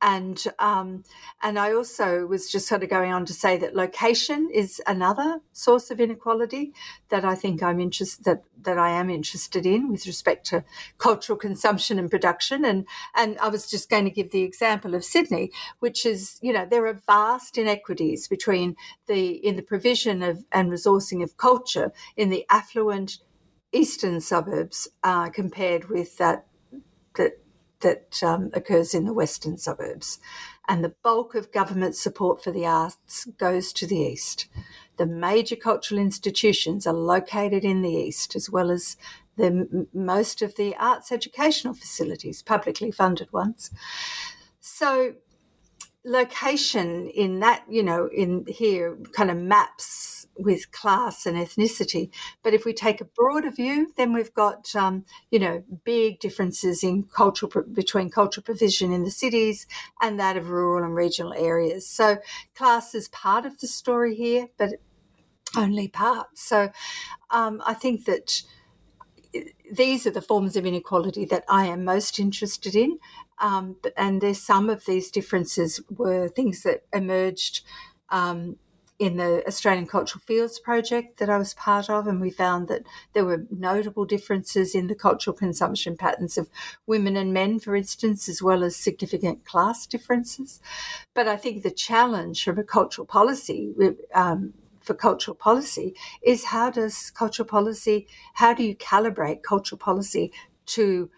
and 0.00 0.44
um, 0.58 1.04
and 1.42 1.58
I 1.58 1.72
also 1.72 2.26
was 2.26 2.50
just 2.50 2.68
sort 2.68 2.82
of 2.82 2.88
going 2.88 3.12
on 3.12 3.24
to 3.26 3.32
say 3.32 3.56
that 3.56 3.74
location 3.74 4.48
is 4.52 4.80
another 4.86 5.40
source 5.52 5.90
of 5.90 6.00
inequality 6.00 6.72
that 7.08 7.24
I 7.24 7.34
think 7.34 7.62
I'm 7.62 7.80
interested 7.80 8.24
that 8.24 8.44
that 8.62 8.78
I 8.78 8.90
am 8.90 9.10
interested 9.10 9.66
in 9.66 9.90
with 9.90 10.06
respect 10.06 10.46
to 10.46 10.64
cultural 10.98 11.38
consumption 11.38 11.98
and 11.98 12.10
production. 12.10 12.64
And 12.64 12.86
and 13.16 13.38
I 13.38 13.48
was 13.48 13.68
just 13.68 13.90
going 13.90 14.04
to 14.04 14.10
give 14.10 14.30
the 14.30 14.42
example 14.42 14.94
of 14.94 15.04
Sydney, 15.04 15.50
which 15.80 16.06
is 16.06 16.38
you 16.42 16.52
know 16.52 16.66
there 16.66 16.86
are 16.86 17.00
vast 17.06 17.58
inequities 17.58 18.28
between 18.28 18.76
the 19.06 19.30
in 19.30 19.56
the 19.56 19.62
provision 19.62 20.22
of 20.22 20.44
and 20.52 20.70
resourcing 20.70 21.22
of 21.22 21.36
culture 21.36 21.92
in 22.16 22.30
the 22.30 22.46
affluent 22.50 23.18
eastern 23.72 24.20
suburbs 24.20 24.88
uh, 25.02 25.28
compared 25.30 25.88
with 25.88 26.16
that 26.18 26.46
that 27.14 27.32
that 27.80 28.22
um, 28.22 28.50
occurs 28.52 28.94
in 28.94 29.04
the 29.04 29.12
western 29.12 29.56
suburbs, 29.56 30.18
and 30.68 30.82
the 30.82 30.94
bulk 31.02 31.34
of 31.34 31.52
government 31.52 31.96
support 31.96 32.42
for 32.42 32.50
the 32.50 32.66
arts 32.66 33.26
goes 33.38 33.72
to 33.74 33.86
the 33.86 33.98
east. 33.98 34.46
The 34.96 35.06
major 35.06 35.56
cultural 35.56 36.00
institutions 36.00 36.86
are 36.86 36.94
located 36.94 37.64
in 37.64 37.82
the 37.82 37.92
east, 37.92 38.34
as 38.34 38.50
well 38.50 38.70
as 38.70 38.96
the 39.36 39.86
most 39.94 40.42
of 40.42 40.56
the 40.56 40.74
arts 40.76 41.12
educational 41.12 41.72
facilities, 41.72 42.42
publicly 42.42 42.90
funded 42.90 43.32
ones. 43.32 43.70
So 44.60 45.14
location 46.04 47.08
in 47.08 47.40
that, 47.40 47.64
you 47.68 47.82
know, 47.82 48.08
in 48.12 48.44
here 48.48 48.98
kind 49.12 49.30
of 49.30 49.36
maps 49.36 50.17
with 50.38 50.70
class 50.70 51.26
and 51.26 51.36
ethnicity. 51.36 52.10
But 52.42 52.54
if 52.54 52.64
we 52.64 52.72
take 52.72 53.00
a 53.00 53.04
broader 53.04 53.50
view, 53.50 53.92
then 53.96 54.12
we've 54.12 54.32
got, 54.32 54.74
um, 54.74 55.04
you 55.30 55.38
know, 55.38 55.64
big 55.84 56.20
differences 56.20 56.82
in 56.82 57.04
cultural 57.04 57.64
between 57.72 58.10
cultural 58.10 58.44
provision 58.44 58.92
in 58.92 59.02
the 59.02 59.10
cities 59.10 59.66
and 60.00 60.18
that 60.18 60.36
of 60.36 60.50
rural 60.50 60.84
and 60.84 60.94
regional 60.94 61.34
areas. 61.34 61.88
So 61.88 62.18
class 62.54 62.94
is 62.94 63.08
part 63.08 63.44
of 63.44 63.60
the 63.60 63.66
story 63.66 64.14
here, 64.14 64.48
but 64.56 64.70
only 65.56 65.88
part. 65.88 66.38
So 66.38 66.70
um, 67.30 67.62
I 67.66 67.74
think 67.74 68.04
that 68.04 68.42
these 69.70 70.06
are 70.06 70.10
the 70.10 70.22
forms 70.22 70.56
of 70.56 70.64
inequality 70.64 71.24
that 71.26 71.44
I 71.48 71.66
am 71.66 71.84
most 71.84 72.18
interested 72.18 72.74
in. 72.74 72.98
Um, 73.40 73.76
and 73.96 74.20
there's 74.20 74.40
some 74.40 74.70
of 74.70 74.84
these 74.86 75.10
differences 75.10 75.80
were 75.90 76.28
things 76.28 76.62
that 76.62 76.82
emerged 76.92 77.62
um, 78.10 78.56
in 78.98 79.16
the 79.16 79.46
Australian 79.46 79.86
Cultural 79.86 80.20
Fields 80.26 80.58
project 80.58 81.18
that 81.18 81.30
I 81.30 81.38
was 81.38 81.54
part 81.54 81.88
of, 81.88 82.08
and 82.08 82.20
we 82.20 82.30
found 82.30 82.66
that 82.66 82.82
there 83.12 83.24
were 83.24 83.46
notable 83.50 84.04
differences 84.04 84.74
in 84.74 84.88
the 84.88 84.94
cultural 84.94 85.36
consumption 85.36 85.96
patterns 85.96 86.36
of 86.36 86.50
women 86.86 87.16
and 87.16 87.32
men, 87.32 87.60
for 87.60 87.76
instance, 87.76 88.28
as 88.28 88.42
well 88.42 88.64
as 88.64 88.76
significant 88.76 89.44
class 89.44 89.86
differences. 89.86 90.60
But 91.14 91.28
I 91.28 91.36
think 91.36 91.62
the 91.62 91.70
challenge 91.70 92.42
from 92.42 92.58
a 92.58 92.64
cultural 92.64 93.06
policy 93.06 93.72
um, 94.14 94.54
for 94.80 94.94
cultural 94.94 95.36
policy 95.36 95.94
is 96.22 96.46
how 96.46 96.70
does 96.70 97.10
cultural 97.10 97.46
policy, 97.46 98.08
how 98.34 98.52
do 98.52 98.64
you 98.64 98.74
calibrate 98.74 99.42
cultural 99.42 99.78
policy 99.78 100.32
to 100.66 101.08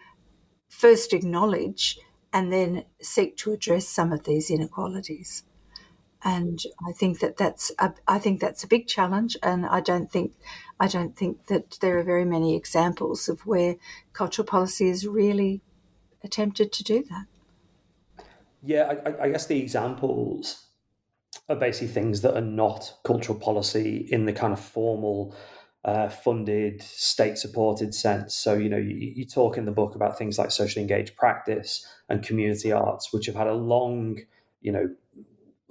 first 0.69 1.13
acknowledge 1.13 1.97
and 2.31 2.53
then 2.53 2.85
seek 3.01 3.37
to 3.37 3.51
address 3.53 3.87
some 3.87 4.11
of 4.11 4.23
these 4.23 4.51
inequalities? 4.51 5.43
And 6.23 6.59
I 6.87 6.91
think 6.91 7.19
that 7.19 7.37
that's 7.37 7.71
a, 7.79 7.93
I 8.07 8.19
think 8.19 8.39
that's 8.39 8.63
a 8.63 8.67
big 8.67 8.87
challenge, 8.87 9.37
and 9.41 9.65
I 9.65 9.81
don't 9.81 10.11
think 10.11 10.33
I 10.79 10.87
don't 10.87 11.15
think 11.15 11.47
that 11.47 11.77
there 11.81 11.97
are 11.97 12.03
very 12.03 12.25
many 12.25 12.55
examples 12.55 13.29
of 13.29 13.41
where 13.45 13.75
cultural 14.13 14.45
policy 14.45 14.87
has 14.89 15.07
really 15.07 15.61
attempted 16.23 16.71
to 16.73 16.83
do 16.83 17.03
that. 17.09 18.25
Yeah, 18.63 18.93
I, 19.05 19.25
I 19.25 19.29
guess 19.29 19.47
the 19.47 19.59
examples 19.59 20.67
are 21.49 21.55
basically 21.55 21.87
things 21.87 22.21
that 22.21 22.35
are 22.35 22.41
not 22.41 22.93
cultural 23.03 23.39
policy 23.39 24.07
in 24.11 24.25
the 24.25 24.33
kind 24.33 24.53
of 24.53 24.59
formal. 24.59 25.35
Uh, 25.83 26.09
funded, 26.09 26.79
state 26.79 27.39
supported 27.39 27.91
sense. 27.95 28.35
So, 28.35 28.53
you 28.53 28.69
know, 28.69 28.77
you, 28.77 29.13
you 29.15 29.25
talk 29.25 29.57
in 29.57 29.65
the 29.65 29.71
book 29.71 29.95
about 29.95 30.15
things 30.15 30.37
like 30.37 30.51
socially 30.51 30.83
engaged 30.83 31.15
practice 31.15 31.83
and 32.07 32.21
community 32.21 32.71
arts, 32.71 33.11
which 33.11 33.25
have 33.25 33.33
had 33.33 33.47
a 33.47 33.55
long, 33.55 34.19
you 34.61 34.71
know, 34.71 34.89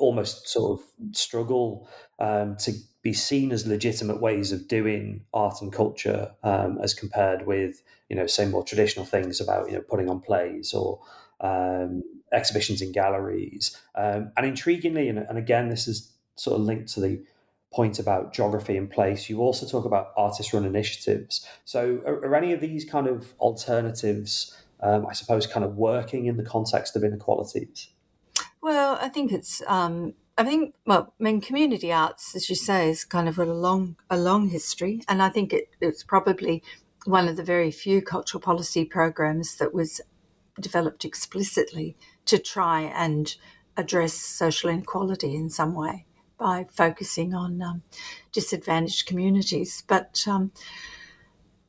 almost 0.01 0.49
sort 0.49 0.81
of 0.81 0.87
struggle 1.17 1.89
um, 2.19 2.57
to 2.57 2.73
be 3.03 3.13
seen 3.13 3.53
as 3.53 3.67
legitimate 3.67 4.21
ways 4.21 4.53
of 4.53 4.69
doing 4.69 5.25
art 5.33 5.63
and 5.63 5.73
culture 5.73 6.33
um, 6.43 6.79
as 6.83 6.93
compared 6.93 7.47
with 7.47 7.83
you 8.09 8.17
know 8.17 8.27
say 8.27 8.47
more 8.47 8.65
traditional 8.65 9.05
things 9.05 9.41
about 9.41 9.69
you 9.69 9.75
know 9.75 9.83
putting 9.83 10.09
on 10.09 10.21
plays 10.21 10.75
or 10.75 11.01
um, 11.41 12.03
exhibitions 12.33 12.83
in 12.83 12.93
galleries. 12.93 13.77
Um, 13.95 14.33
and 14.37 14.47
intriguingly 14.47 15.09
and, 15.09 15.19
and 15.19 15.39
again 15.39 15.69
this 15.69 15.89
is 15.89 16.13
sort 16.37 16.61
of 16.61 16.67
linked 16.67 16.93
to 16.95 17.01
the 17.01 17.23
point 17.73 17.99
about 17.99 18.33
geography 18.33 18.77
and 18.77 18.91
place 18.91 19.31
you 19.31 19.39
also 19.39 19.65
talk 19.65 19.85
about 19.85 20.09
artist 20.17 20.53
run 20.53 20.65
initiatives. 20.65 21.47
So 21.65 22.01
are, 22.05 22.17
are, 22.25 22.35
any 22.35 22.53
of 22.53 22.61
these 22.61 22.85
kind 22.85 23.07
of 23.07 23.33
alternatives 23.39 24.57
um, 24.83 25.07
i 25.07 25.13
suppose 25.13 25.47
kind 25.47 25.65
of 25.65 25.77
working 25.77 26.27
in 26.27 26.37
the 26.37 26.43
context 26.43 26.97
of 26.97 27.05
inequalities 27.05 27.91
well 28.63 28.99
i 29.01 29.09
think 29.09 29.33
it's 29.33 29.63
um, 29.67 30.15
I 30.41 30.43
think, 30.43 30.75
well, 30.87 31.13
I 31.21 31.23
mean, 31.23 31.43
community 31.43 31.93
arts, 31.93 32.35
as 32.35 32.49
you 32.49 32.57
say, 32.57 32.89
is 32.89 33.05
kind 33.05 33.29
of 33.29 33.39
a 33.39 33.45
long, 33.45 33.97
a 34.09 34.17
long 34.17 34.49
history, 34.49 35.03
and 35.07 35.23
I 35.23 35.29
think 35.29 35.53
it, 35.53 35.69
it's 35.83 36.03
probably 36.03 36.63
one 37.05 37.29
of 37.29 37.37
the 37.37 37.43
very 37.43 37.71
few 37.71 38.01
cultural 38.01 38.41
policy 38.41 38.87
programs 38.87 39.57
that 39.57 39.75
was 39.75 40.01
developed 40.59 41.05
explicitly 41.05 41.95
to 42.25 42.39
try 42.39 42.81
and 42.81 43.37
address 43.77 44.15
social 44.15 44.71
inequality 44.71 45.35
in 45.35 45.51
some 45.51 45.75
way 45.75 46.07
by 46.39 46.67
focusing 46.73 47.35
on 47.35 47.61
um, 47.61 47.83
disadvantaged 48.33 49.07
communities. 49.07 49.85
But 49.87 50.25
um, 50.27 50.53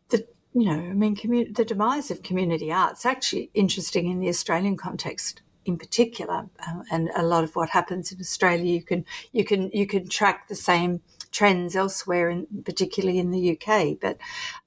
the 0.09 0.25
you 0.53 0.65
know, 0.65 0.79
I 0.79 0.93
mean, 0.93 1.51
the 1.51 1.65
demise 1.65 2.09
of 2.09 2.23
community 2.23 2.71
arts 2.71 3.05
actually 3.05 3.51
interesting 3.53 4.07
in 4.07 4.19
the 4.19 4.29
Australian 4.29 4.77
context 4.77 5.41
in 5.65 5.77
particular, 5.77 6.47
uh, 6.67 6.81
and 6.91 7.09
a 7.15 7.23
lot 7.23 7.43
of 7.43 7.55
what 7.55 7.69
happens 7.69 8.11
in 8.11 8.19
Australia, 8.19 8.73
you 8.73 8.83
can 8.83 9.05
you 9.31 9.43
can 9.43 9.69
you 9.71 9.85
can 9.85 10.07
track 10.07 10.47
the 10.47 10.55
same 10.55 11.01
trends 11.31 11.75
elsewhere, 11.75 12.29
in, 12.29 12.47
particularly 12.65 13.19
in 13.19 13.31
the 13.31 13.57
UK. 13.57 13.97
But 13.99 14.17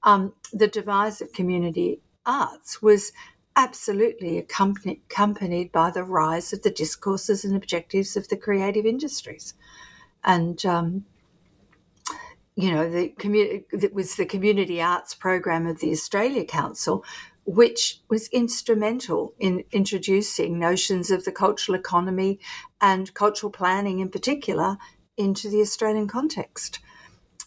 um, 0.03 0.33
the 0.53 0.69
demise 0.69 1.21
of 1.21 1.33
community 1.33 2.01
arts 2.25 2.81
was 2.81 3.13
absolutely 3.57 4.39
accompanied, 4.39 5.01
accompanied 5.11 5.71
by 5.71 5.91
the 5.91 6.05
rise 6.05 6.53
of 6.53 6.63
the 6.63 6.71
discourses 6.71 7.45
and 7.45 7.57
objectives 7.57 8.17
of 8.17 8.29
the 8.29 8.37
creative 8.37 8.87
industries, 8.87 9.55
and 10.23 10.65
um, 10.65 11.05
you 12.55 12.71
know 12.71 12.89
the 12.89 13.09
community 13.09 13.65
that 13.73 13.93
was 13.93 14.15
the 14.15 14.27
community 14.27 14.81
arts 14.81 15.15
program 15.15 15.67
of 15.67 15.81
the 15.81 15.91
Australia 15.91 16.45
Council 16.45 17.05
which 17.45 18.01
was 18.09 18.29
instrumental 18.29 19.35
in 19.39 19.65
introducing 19.71 20.59
notions 20.59 21.11
of 21.11 21.25
the 21.25 21.33
cultural 21.33 21.79
economy 21.79 22.39
and 22.81 23.13
cultural 23.15 23.51
planning 23.51 23.99
in 23.99 24.09
particular 24.09 24.79
into 25.17 25.49
the 25.49 25.61
Australian 25.61 26.09
context. 26.09 26.81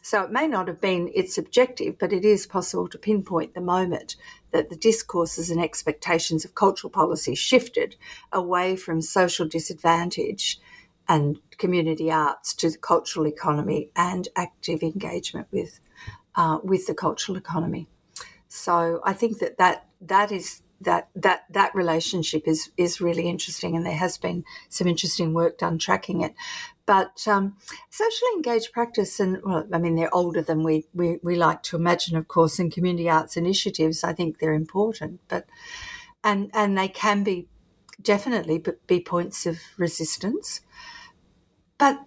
So 0.01 0.21
it 0.23 0.31
may 0.31 0.47
not 0.47 0.69
have 0.69 0.79
been 0.79 1.11
its 1.13 1.37
objective, 1.37 1.97
but 1.99 2.13
it 2.13 2.23
is 2.23 2.47
possible 2.47 2.87
to 2.87 2.97
pinpoint 2.97 3.53
the 3.53 3.61
moment 3.61 4.15
that 4.51 4.69
the 4.69 4.77
discourses 4.77 5.49
and 5.49 5.59
expectations 5.59 6.45
of 6.45 6.55
cultural 6.55 6.89
policy 6.89 7.35
shifted 7.35 7.97
away 8.31 8.77
from 8.77 9.01
social 9.01 9.45
disadvantage 9.45 10.61
and 11.09 11.39
community 11.57 12.09
arts 12.09 12.53
to 12.55 12.69
the 12.69 12.77
cultural 12.77 13.27
economy 13.27 13.89
and 13.95 14.29
active 14.35 14.81
engagement 14.81 15.47
with 15.51 15.81
uh, 16.35 16.59
with 16.63 16.85
the 16.85 16.93
cultural 16.93 17.37
economy. 17.37 17.87
So 18.47 19.01
I 19.03 19.13
think 19.13 19.39
that 19.39 19.57
that 19.57 19.86
that 20.01 20.31
is 20.31 20.61
that 20.81 21.09
that 21.15 21.45
that 21.49 21.73
relationship 21.73 22.47
is 22.47 22.71
is 22.77 23.01
really 23.01 23.27
interesting, 23.27 23.75
and 23.75 23.85
there 23.85 23.97
has 23.97 24.17
been 24.17 24.43
some 24.69 24.87
interesting 24.87 25.33
work 25.33 25.57
done 25.57 25.77
tracking 25.77 26.21
it. 26.21 26.35
But 26.85 27.27
um, 27.27 27.57
socially 27.89 28.31
engaged 28.35 28.71
practice, 28.71 29.19
and 29.19 29.41
well, 29.43 29.67
I 29.73 29.77
mean, 29.77 29.95
they're 29.95 30.13
older 30.13 30.41
than 30.41 30.63
we, 30.63 30.85
we 30.93 31.19
we 31.23 31.35
like 31.35 31.63
to 31.63 31.75
imagine, 31.75 32.15
of 32.15 32.27
course. 32.27 32.59
And 32.59 32.71
community 32.71 33.09
arts 33.09 33.37
initiatives, 33.37 34.03
I 34.03 34.13
think 34.13 34.39
they're 34.39 34.53
important, 34.53 35.19
but 35.27 35.45
and 36.23 36.49
and 36.53 36.77
they 36.77 36.87
can 36.87 37.23
be 37.23 37.47
definitely 38.01 38.63
be 38.85 39.01
points 39.01 39.45
of 39.45 39.59
resistance. 39.77 40.61
But 41.77 41.99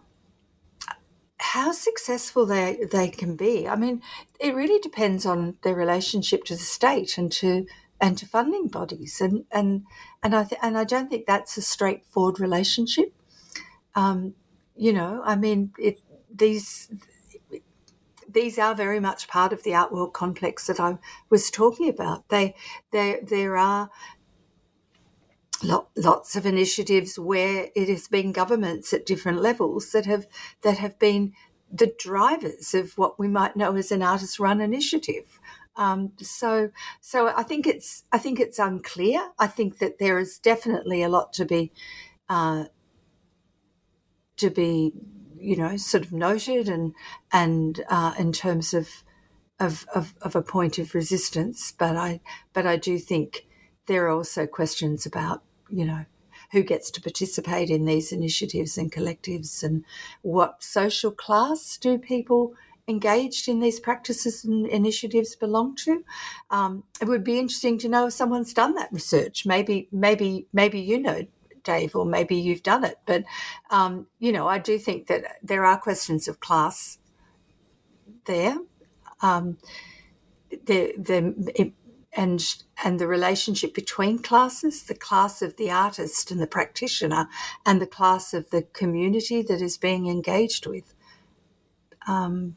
how 1.39 1.73
successful 1.73 2.47
they 2.47 2.79
they 2.91 3.09
can 3.09 3.35
be, 3.35 3.67
I 3.67 3.75
mean, 3.75 4.03
it 4.39 4.55
really 4.55 4.79
depends 4.79 5.27
on 5.27 5.57
their 5.63 5.75
relationship 5.75 6.45
to 6.45 6.55
the 6.55 6.61
state 6.61 7.19
and 7.19 7.33
to 7.33 7.67
and 8.01 8.17
to 8.19 8.27
funding 8.27 8.69
bodies, 8.69 9.21
and 9.21 9.45
and 9.51 9.85
and 10.23 10.35
I 10.35 10.45
th- 10.45 10.61
and 10.63 10.79
I 10.79 10.85
don't 10.85 11.09
think 11.11 11.27
that's 11.27 11.57
a 11.57 11.63
straightforward 11.63 12.41
relationship. 12.41 13.15
Um, 13.95 14.35
you 14.77 14.93
know, 14.93 15.23
I 15.25 15.37
mean, 15.37 15.73
it, 15.79 16.01
these 16.35 16.91
these 18.29 18.59
are 18.59 18.75
very 18.75 19.01
much 19.01 19.29
part 19.29 19.53
of 19.53 19.63
the 19.63 19.75
art 19.75 19.93
world 19.93 20.13
complex 20.13 20.67
that 20.67 20.81
I 20.81 20.99
was 21.29 21.51
talking 21.51 21.89
about. 21.89 22.29
They 22.29 22.55
there 22.93 23.21
there 23.23 23.57
are 23.57 23.91
lots 25.97 26.37
of 26.37 26.47
initiatives 26.47 27.19
where 27.19 27.69
it 27.75 27.89
has 27.89 28.09
been 28.09 28.33
governments 28.33 28.93
at 28.95 29.05
different 29.05 29.43
levels 29.43 29.93
that 29.93 30.07
have 30.07 30.27
that 30.63 30.79
have 30.79 30.99
been 30.99 31.33
the 31.73 31.93
drivers 31.99 32.75
of 32.75 32.97
what 32.97 33.19
we 33.19 33.29
might 33.29 33.57
know 33.57 33.77
as 33.77 33.93
an 33.93 34.03
artist 34.03 34.41
run 34.41 34.61
initiative 34.61 35.39
um, 35.81 36.13
so, 36.21 36.71
so 37.01 37.33
I 37.35 37.43
think 37.43 37.67
it's 37.67 38.05
I 38.13 38.19
think 38.19 38.39
it's 38.39 38.59
unclear. 38.59 39.31
I 39.39 39.47
think 39.47 39.79
that 39.79 39.99
there 39.99 40.19
is 40.19 40.39
definitely 40.39 41.03
a 41.03 41.09
lot 41.09 41.33
to 41.35 41.47
be 41.47 41.73
uh, 42.29 42.65
to 44.37 44.51
be 44.51 44.93
you 45.39 45.57
know 45.57 45.79
sort 45.79 46.05
of 46.05 46.13
noted 46.13 46.69
and 46.69 46.93
and 47.33 47.83
uh, 47.89 48.13
in 48.19 48.31
terms 48.31 48.75
of, 48.75 48.91
of 49.59 49.87
of 49.95 50.15
of 50.21 50.37
a 50.37 50.43
point 50.43 50.79
of 50.79 50.95
resistance. 50.95 51.73
But 51.73 51.97
I 51.97 52.21
but 52.53 52.67
I 52.67 52.77
do 52.77 52.99
think 52.99 53.47
there 53.87 54.05
are 54.05 54.11
also 54.11 54.47
questions 54.47 55.07
about 55.07 55.43
you 55.71 55.87
know 55.87 56.05
who 56.53 56.63
gets 56.63 56.91
to 56.91 57.01
participate 57.01 57.71
in 57.71 57.87
these 57.87 58.13
initiatives 58.13 58.77
and 58.77 58.93
collectives 58.93 59.63
and 59.63 59.83
what 60.21 60.63
social 60.63 61.11
class 61.11 61.79
do 61.79 61.97
people 61.97 62.55
engaged 62.91 63.49
in 63.49 63.61
these 63.61 63.81
practices 63.81 64.45
and 64.45 64.67
initiatives 64.67 65.37
belong 65.37 65.77
to. 65.77 66.05
Um, 66.51 66.85
it 67.01 67.09
would 67.09 67.25
be 67.25 67.39
interesting 67.39 67.79
to 67.79 67.89
know 67.89 68.09
if 68.09 68.13
someone's 68.13 68.53
done 68.53 68.75
that 68.75 68.93
research. 68.93 69.47
Maybe, 69.47 69.89
maybe, 69.91 70.47
maybe 70.53 70.81
you 70.81 70.99
know, 70.99 71.27
Dave, 71.63 71.95
or 71.97 72.05
maybe 72.05 72.37
you've 72.37 72.63
done 72.63 72.85
it. 72.85 72.99
But 73.07 73.25
um, 73.71 74.07
you 74.19 74.33
know, 74.33 74.47
I 74.49 74.59
do 74.59 74.79
think 74.79 75.07
that 75.07 75.39
there 75.43 75.65
are 75.65 75.79
questions 75.79 76.29
of 76.29 76.41
class 76.41 76.99
there. 78.27 78.57
Um, 79.23 79.59
the 80.51 80.95
the 80.99 81.53
it, 81.55 81.73
and 82.13 82.45
and 82.83 82.99
the 82.99 83.07
relationship 83.07 83.73
between 83.75 84.19
classes, 84.19 84.83
the 84.83 84.95
class 84.95 85.43
of 85.43 85.57
the 85.57 85.71
artist 85.71 86.31
and 86.31 86.41
the 86.41 86.47
practitioner, 86.47 87.29
and 87.65 87.81
the 87.81 87.87
class 87.87 88.35
of 88.35 88.51
the 88.51 88.63
community 88.63 89.43
that 89.43 89.63
is 89.63 89.79
being 89.79 90.09
engaged 90.09 90.67
with. 90.67 90.95
Um, 92.07 92.57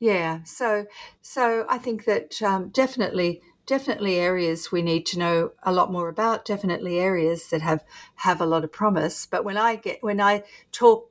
yeah, 0.00 0.42
so 0.44 0.86
so 1.20 1.66
I 1.68 1.76
think 1.76 2.06
that 2.06 2.40
um, 2.40 2.70
definitely 2.70 3.42
definitely 3.66 4.16
areas 4.16 4.72
we 4.72 4.80
need 4.80 5.04
to 5.06 5.18
know 5.18 5.52
a 5.62 5.72
lot 5.72 5.92
more 5.92 6.08
about. 6.08 6.46
Definitely 6.46 6.98
areas 6.98 7.50
that 7.50 7.60
have 7.60 7.84
have 8.16 8.40
a 8.40 8.46
lot 8.46 8.64
of 8.64 8.72
promise. 8.72 9.26
But 9.26 9.44
when 9.44 9.58
I 9.58 9.76
get 9.76 9.98
when 10.00 10.18
I 10.18 10.42
talk, 10.72 11.10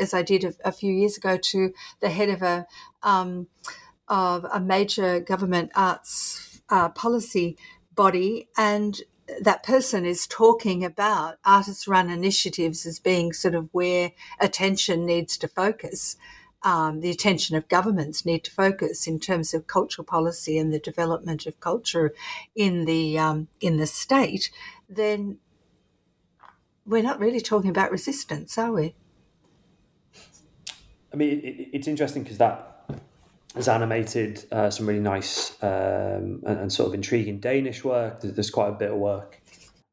as 0.00 0.14
I 0.14 0.22
did 0.22 0.44
a, 0.44 0.54
a 0.64 0.72
few 0.72 0.90
years 0.90 1.18
ago, 1.18 1.36
to 1.36 1.74
the 2.00 2.08
head 2.08 2.30
of 2.30 2.40
a 2.40 2.66
um, 3.02 3.48
of 4.08 4.46
a 4.50 4.58
major 4.58 5.20
government 5.20 5.70
arts 5.76 6.62
uh, 6.70 6.88
policy 6.88 7.58
body, 7.94 8.48
and 8.56 9.02
that 9.38 9.62
person 9.62 10.06
is 10.06 10.26
talking 10.26 10.82
about 10.82 11.36
artist 11.44 11.86
run 11.86 12.08
initiatives 12.08 12.86
as 12.86 12.98
being 12.98 13.34
sort 13.34 13.54
of 13.54 13.68
where 13.72 14.12
attention 14.40 15.04
needs 15.04 15.36
to 15.36 15.46
focus 15.46 16.16
um, 16.62 17.00
the 17.00 17.10
attention 17.10 17.56
of 17.56 17.68
governments 17.68 18.26
need 18.26 18.44
to 18.44 18.50
focus 18.50 19.06
in 19.06 19.18
terms 19.18 19.54
of 19.54 19.66
cultural 19.66 20.04
policy 20.04 20.58
and 20.58 20.72
the 20.72 20.78
development 20.78 21.46
of 21.46 21.58
culture 21.60 22.12
in 22.54 22.84
the 22.84 23.18
um, 23.18 23.48
in 23.60 23.78
the 23.78 23.86
state, 23.86 24.50
then 24.88 25.38
we're 26.84 27.02
not 27.02 27.18
really 27.18 27.40
talking 27.40 27.70
about 27.70 27.90
resistance, 27.90 28.58
are 28.58 28.72
we? 28.72 28.94
I 31.12 31.16
mean, 31.16 31.40
it, 31.40 31.68
it's 31.72 31.88
interesting 31.88 32.22
because 32.22 32.38
that 32.38 32.66
has 33.54 33.68
animated 33.68 34.44
uh, 34.52 34.70
some 34.70 34.86
really 34.86 35.00
nice 35.00 35.60
um, 35.62 36.42
and, 36.46 36.60
and, 36.60 36.72
sort 36.72 36.88
of 36.88 36.94
intriguing 36.94 37.40
Danish 37.40 37.82
work. 37.82 38.20
There's 38.20 38.50
quite 38.50 38.68
a 38.68 38.72
bit 38.72 38.92
of 38.92 38.98
work 38.98 39.40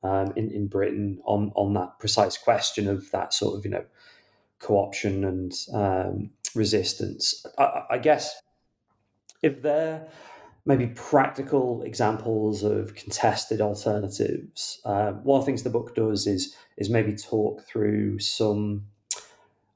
um, 0.03 0.33
in 0.35 0.51
in 0.51 0.67
Britain 0.67 1.19
on 1.23 1.51
on 1.55 1.73
that 1.73 1.97
precise 1.99 2.37
question 2.37 2.87
of 2.87 3.09
that 3.11 3.33
sort 3.33 3.57
of 3.57 3.65
you 3.65 3.71
know 3.71 3.85
co-option 4.59 5.23
and 5.23 5.53
um, 5.73 6.31
resistance. 6.57 7.45
I, 7.57 7.83
I 7.91 7.97
guess 7.99 8.41
if 9.41 9.61
there 9.61 10.07
maybe 10.65 10.87
practical 10.87 11.81
examples 11.83 12.63
of 12.63 12.93
contested 12.95 13.61
alternatives, 13.61 14.81
uh, 14.83 15.11
one 15.11 15.39
of 15.39 15.45
the 15.45 15.51
things 15.51 15.63
the 15.63 15.69
book 15.69 15.95
does 15.95 16.27
is 16.27 16.55
is 16.77 16.89
maybe 16.89 17.15
talk 17.15 17.63
through 17.65 18.19
some 18.19 18.85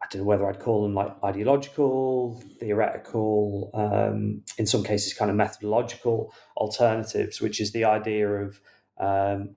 I 0.01 0.07
don't 0.09 0.23
know 0.23 0.27
whether 0.27 0.47
I'd 0.47 0.59
call 0.59 0.83
them 0.83 0.95
like 0.95 1.15
ideological, 1.23 2.43
theoretical, 2.59 3.69
um, 3.73 4.43
in 4.57 4.65
some 4.65 4.83
cases, 4.83 5.13
kind 5.13 5.29
of 5.29 5.37
methodological 5.37 6.33
alternatives, 6.57 7.39
which 7.39 7.61
is 7.61 7.71
the 7.71 7.85
idea 7.85 8.27
of 8.27 8.59
um, 8.97 9.55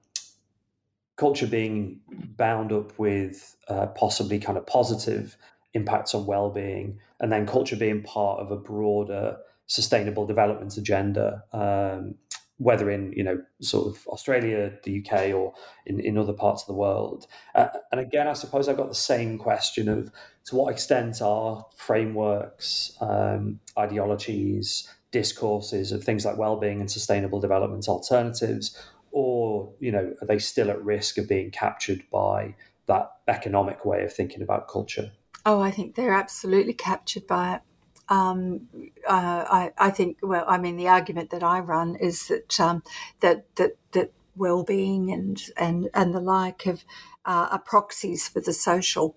culture 1.16 1.46
being 1.46 2.00
bound 2.36 2.72
up 2.72 2.96
with 2.98 3.56
uh, 3.68 3.86
possibly 3.86 4.38
kind 4.38 4.58
of 4.58 4.66
positive 4.66 5.36
impacts 5.74 6.14
on 6.14 6.26
well-being, 6.26 6.98
and 7.20 7.32
then 7.32 7.46
culture 7.46 7.76
being 7.76 8.02
part 8.02 8.40
of 8.40 8.50
a 8.50 8.56
broader 8.56 9.36
sustainable 9.66 10.26
development 10.26 10.76
agenda 10.76 11.42
um, 11.54 12.14
whether 12.58 12.88
in 12.88 13.12
you 13.12 13.24
know 13.24 13.42
sort 13.60 13.88
of 13.88 14.06
Australia, 14.08 14.72
the 14.84 15.04
UK, 15.04 15.34
or 15.34 15.54
in, 15.86 16.00
in 16.00 16.16
other 16.16 16.32
parts 16.32 16.62
of 16.62 16.66
the 16.68 16.74
world. 16.74 17.26
Uh, 17.54 17.68
and 17.90 18.00
again, 18.00 18.28
I 18.28 18.34
suppose 18.34 18.68
I've 18.68 18.76
got 18.76 18.88
the 18.88 18.94
same 18.94 19.38
question 19.38 19.88
of 19.88 20.10
to 20.46 20.56
what 20.56 20.72
extent 20.72 21.20
are 21.20 21.66
frameworks, 21.76 22.96
um, 23.00 23.60
ideologies, 23.78 24.88
discourses 25.10 25.90
of 25.90 26.04
things 26.04 26.24
like 26.24 26.36
well-being 26.36 26.80
and 26.80 26.90
sustainable 26.90 27.40
development 27.40 27.88
alternatives, 27.88 28.78
or 29.10 29.72
you 29.80 29.90
know 29.90 30.14
are 30.20 30.26
they 30.26 30.38
still 30.38 30.70
at 30.70 30.82
risk 30.84 31.18
of 31.18 31.28
being 31.28 31.50
captured 31.50 32.04
by 32.12 32.54
that 32.86 33.10
economic 33.26 33.84
way 33.84 34.04
of 34.04 34.12
thinking 34.12 34.42
about 34.42 34.68
culture? 34.68 35.10
Oh, 35.46 35.60
I 35.60 35.70
think 35.70 35.94
they're 35.94 36.14
absolutely 36.14 36.72
captured 36.72 37.26
by 37.26 37.56
it. 37.56 37.60
Um, 38.08 38.68
uh, 39.08 39.44
I, 39.50 39.72
I, 39.78 39.90
think, 39.90 40.18
well, 40.22 40.44
I 40.46 40.58
mean, 40.58 40.76
the 40.76 40.88
argument 40.88 41.30
that 41.30 41.42
I 41.42 41.60
run 41.60 41.96
is 41.96 42.28
that 42.28 42.58
um, 42.60 42.82
that 43.20 43.46
that 43.56 43.76
that 43.92 44.12
well-being 44.36 45.10
and 45.10 45.42
and 45.56 45.88
and 45.94 46.14
the 46.14 46.20
like 46.20 46.62
have 46.62 46.84
uh, 47.24 47.48
are 47.50 47.58
proxies 47.58 48.28
for 48.28 48.40
the 48.40 48.52
social, 48.52 49.16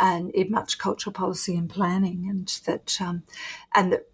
and 0.00 0.30
in 0.32 0.50
much 0.50 0.78
cultural 0.78 1.12
policy 1.12 1.56
and 1.56 1.70
planning, 1.70 2.26
and 2.28 2.48
that 2.66 3.00
um, 3.00 3.22
and 3.74 3.92
that 3.92 4.08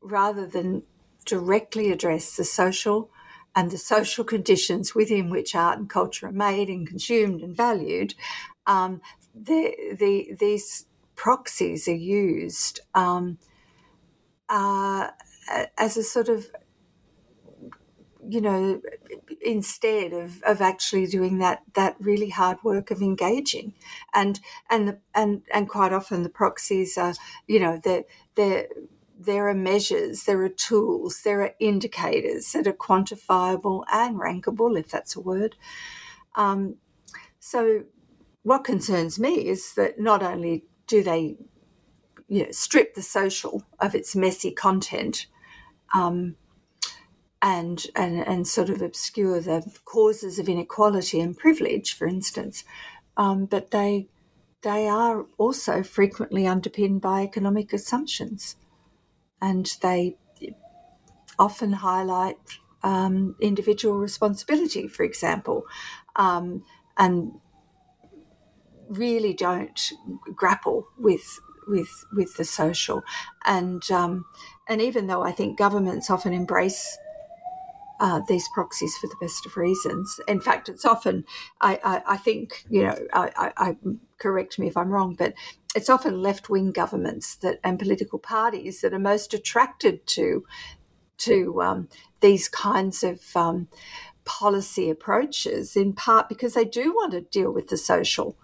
rather 0.00 0.46
than 0.46 0.82
directly 1.24 1.90
address 1.92 2.36
the 2.36 2.44
social 2.44 3.10
and 3.54 3.70
the 3.70 3.78
social 3.78 4.24
conditions 4.24 4.94
within 4.94 5.30
which 5.30 5.54
art 5.54 5.78
and 5.78 5.88
culture 5.88 6.26
are 6.26 6.32
made 6.32 6.68
and 6.68 6.86
consumed 6.86 7.42
and 7.42 7.56
valued, 7.56 8.14
um, 8.66 9.00
the, 9.36 9.96
the, 9.98 10.34
these 10.38 10.86
proxies 11.14 11.88
are 11.88 11.94
used 11.94 12.80
um, 12.94 13.38
uh, 14.48 15.08
as 15.78 15.96
a 15.96 16.02
sort 16.02 16.28
of 16.28 16.46
you 18.28 18.40
know 18.40 18.80
instead 19.40 20.12
of, 20.12 20.42
of 20.42 20.60
actually 20.60 21.06
doing 21.06 21.38
that 21.38 21.62
that 21.74 21.96
really 22.00 22.30
hard 22.30 22.58
work 22.64 22.90
of 22.90 23.00
engaging. 23.00 23.74
And 24.14 24.40
and 24.70 24.88
the, 24.88 24.98
and 25.14 25.42
and 25.52 25.68
quite 25.68 25.92
often 25.92 26.22
the 26.22 26.28
proxies 26.28 26.98
are 26.98 27.14
you 27.46 27.60
know 27.60 27.80
there 27.82 28.04
there 28.34 28.68
there 29.18 29.48
are 29.48 29.54
measures 29.54 30.24
there 30.24 30.42
are 30.42 30.48
tools 30.48 31.22
there 31.22 31.40
are 31.40 31.54
indicators 31.58 32.52
that 32.52 32.66
are 32.66 32.72
quantifiable 32.72 33.84
and 33.90 34.18
rankable 34.18 34.78
if 34.78 34.90
that's 34.90 35.16
a 35.16 35.20
word. 35.20 35.56
Um, 36.34 36.76
so 37.38 37.84
what 38.46 38.62
concerns 38.62 39.18
me 39.18 39.48
is 39.48 39.74
that 39.74 39.98
not 39.98 40.22
only 40.22 40.62
do 40.86 41.02
they 41.02 41.36
you 42.28 42.44
know, 42.44 42.50
strip 42.52 42.94
the 42.94 43.02
social 43.02 43.64
of 43.80 43.92
its 43.92 44.14
messy 44.14 44.52
content 44.52 45.26
um, 45.92 46.36
and, 47.42 47.86
and, 47.96 48.20
and 48.20 48.46
sort 48.46 48.70
of 48.70 48.82
obscure 48.82 49.40
the 49.40 49.68
causes 49.84 50.38
of 50.38 50.48
inequality 50.48 51.18
and 51.18 51.36
privilege, 51.36 51.92
for 51.92 52.06
instance. 52.06 52.62
Um, 53.16 53.46
but 53.46 53.72
they, 53.72 54.06
they 54.62 54.86
are 54.86 55.26
also 55.38 55.82
frequently 55.82 56.46
underpinned 56.46 57.00
by 57.00 57.22
economic 57.22 57.72
assumptions 57.72 58.54
and 59.42 59.76
they 59.82 60.18
often 61.36 61.72
highlight 61.72 62.38
um, 62.84 63.34
individual 63.40 63.96
responsibility, 63.98 64.86
for 64.86 65.02
example, 65.02 65.64
um, 66.14 66.62
and 66.96 67.40
really 68.88 69.34
don't 69.34 69.92
grapple 70.34 70.88
with 70.98 71.40
with 71.66 72.04
with 72.12 72.36
the 72.36 72.44
social, 72.44 73.02
and 73.44 73.88
um, 73.90 74.24
and 74.68 74.80
even 74.80 75.06
though 75.06 75.22
I 75.22 75.32
think 75.32 75.58
governments 75.58 76.10
often 76.10 76.32
embrace 76.32 76.96
uh, 77.98 78.20
these 78.28 78.48
proxies 78.48 78.96
for 78.96 79.06
the 79.06 79.16
best 79.20 79.46
of 79.46 79.56
reasons. 79.56 80.20
In 80.28 80.40
fact, 80.40 80.68
it's 80.68 80.84
often, 80.84 81.24
I, 81.60 81.80
I, 81.82 82.02
I 82.14 82.16
think, 82.16 82.64
you 82.68 82.82
know, 82.82 82.98
I, 83.12 83.52
I, 83.56 83.76
correct 84.18 84.58
me 84.58 84.66
if 84.66 84.76
I'm 84.76 84.90
wrong, 84.90 85.14
but 85.14 85.34
it's 85.74 85.88
often 85.90 86.22
left 86.22 86.48
wing 86.48 86.72
governments 86.72 87.36
that 87.36 87.58
and 87.64 87.78
political 87.78 88.18
parties 88.18 88.80
that 88.80 88.92
are 88.92 88.98
most 88.98 89.34
attracted 89.34 90.06
to 90.08 90.44
to 91.18 91.62
um, 91.62 91.88
these 92.20 92.46
kinds 92.46 93.02
of 93.02 93.34
um, 93.34 93.68
policy 94.26 94.90
approaches, 94.90 95.74
in 95.74 95.94
part 95.94 96.28
because 96.28 96.52
they 96.52 96.64
do 96.64 96.92
want 96.92 97.12
to 97.12 97.22
deal 97.22 97.50
with 97.50 97.68
the 97.68 97.76
social 97.78 98.36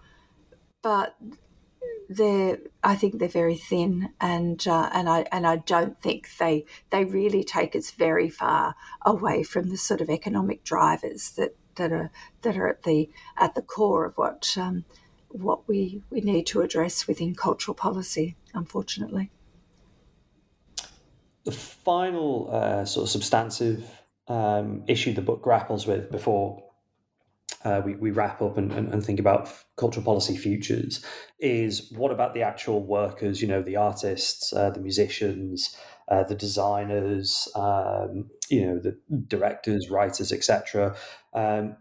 but 0.83 1.15
they're 2.09 2.59
I 2.83 2.95
think 2.95 3.17
they're 3.17 3.27
very 3.27 3.55
thin, 3.55 4.09
and 4.21 4.65
uh, 4.67 4.89
and 4.93 5.09
I 5.09 5.25
and 5.31 5.47
I 5.47 5.55
don't 5.55 5.97
think 5.99 6.27
they 6.37 6.65
they 6.91 7.05
really 7.05 7.43
take 7.43 7.75
us 7.75 7.91
very 7.91 8.29
far 8.29 8.75
away 9.03 9.41
from 9.43 9.69
the 9.69 9.77
sort 9.77 10.01
of 10.01 10.09
economic 10.09 10.63
drivers 10.63 11.31
that 11.31 11.55
that 11.75 11.91
are 11.91 12.11
that 12.41 12.57
are 12.57 12.67
at 12.67 12.83
the 12.83 13.09
at 13.37 13.55
the 13.55 13.61
core 13.61 14.05
of 14.05 14.17
what 14.17 14.55
um, 14.59 14.85
what 15.29 15.67
we 15.67 16.03
we 16.09 16.21
need 16.21 16.45
to 16.47 16.61
address 16.61 17.07
within 17.07 17.33
cultural 17.33 17.73
policy. 17.73 18.35
Unfortunately, 18.53 19.31
the 21.45 21.51
final 21.51 22.49
uh, 22.51 22.85
sort 22.85 23.05
of 23.05 23.09
substantive 23.09 23.89
um, 24.27 24.83
issue 24.87 25.13
the 25.13 25.21
book 25.21 25.41
grapples 25.41 25.87
with 25.87 26.11
before 26.11 26.63
uh, 27.63 27.81
we, 27.83 27.95
we 27.95 28.11
wrap 28.11 28.41
up 28.41 28.57
and, 28.57 28.71
and, 28.71 28.93
and, 28.93 29.05
think 29.05 29.19
about 29.19 29.49
cultural 29.77 30.03
policy 30.03 30.35
futures 30.35 31.03
is 31.39 31.91
what 31.91 32.11
about 32.11 32.33
the 32.33 32.41
actual 32.41 32.83
workers, 32.83 33.41
you 33.41 33.47
know, 33.47 33.61
the 33.61 33.75
artists, 33.75 34.51
uh, 34.53 34.69
the 34.69 34.79
musicians, 34.79 35.75
uh, 36.09 36.23
the 36.23 36.35
designers, 36.35 37.47
um, 37.55 38.29
you 38.49 38.65
know, 38.65 38.79
the 38.79 38.97
directors, 39.27 39.89
writers, 39.89 40.31
etc. 40.31 40.95
Um, 41.33 41.77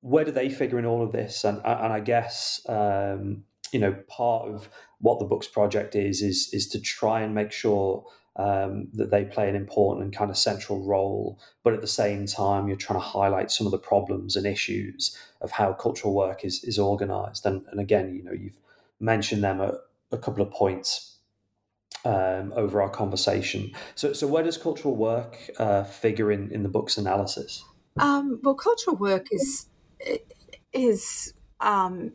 where 0.00 0.24
do 0.24 0.32
they 0.32 0.48
figure 0.48 0.78
in 0.78 0.86
all 0.86 1.02
of 1.02 1.12
this? 1.12 1.44
And, 1.44 1.58
and 1.58 1.92
I 1.92 2.00
guess, 2.00 2.60
um, 2.68 3.44
you 3.72 3.78
know, 3.78 3.92
part 4.08 4.48
of 4.48 4.68
what 4.98 5.18
the 5.18 5.26
books 5.26 5.46
project 5.46 5.94
is, 5.94 6.22
is, 6.22 6.50
is 6.52 6.68
to 6.68 6.80
try 6.80 7.20
and 7.20 7.34
make 7.34 7.52
sure 7.52 8.04
um, 8.40 8.88
that 8.94 9.10
they 9.10 9.24
play 9.24 9.48
an 9.50 9.54
important 9.54 10.02
and 10.04 10.16
kind 10.16 10.30
of 10.30 10.38
central 10.38 10.82
role. 10.82 11.38
But 11.62 11.74
at 11.74 11.82
the 11.82 11.86
same 11.86 12.26
time, 12.26 12.68
you're 12.68 12.76
trying 12.76 12.98
to 12.98 13.04
highlight 13.04 13.50
some 13.50 13.66
of 13.66 13.70
the 13.70 13.78
problems 13.78 14.34
and 14.34 14.46
issues 14.46 15.16
of 15.42 15.50
how 15.50 15.74
cultural 15.74 16.14
work 16.14 16.44
is 16.44 16.64
is 16.64 16.78
organised. 16.78 17.44
And, 17.44 17.64
and 17.70 17.80
again, 17.80 18.14
you 18.14 18.22
know, 18.22 18.32
you've 18.32 18.58
mentioned 18.98 19.44
them 19.44 19.60
at 19.60 19.74
a 20.10 20.16
couple 20.16 20.42
of 20.42 20.50
points 20.50 21.18
um, 22.04 22.52
over 22.56 22.80
our 22.80 22.88
conversation. 22.88 23.72
So, 23.94 24.14
so 24.14 24.26
where 24.26 24.42
does 24.42 24.56
cultural 24.56 24.96
work 24.96 25.36
uh, 25.58 25.84
figure 25.84 26.32
in 26.32 26.50
in 26.50 26.62
the 26.62 26.70
book's 26.70 26.96
analysis? 26.96 27.62
Um, 27.98 28.40
well, 28.42 28.54
cultural 28.54 28.96
work 28.96 29.26
is 29.30 29.66
is 30.72 31.34
um, 31.60 32.12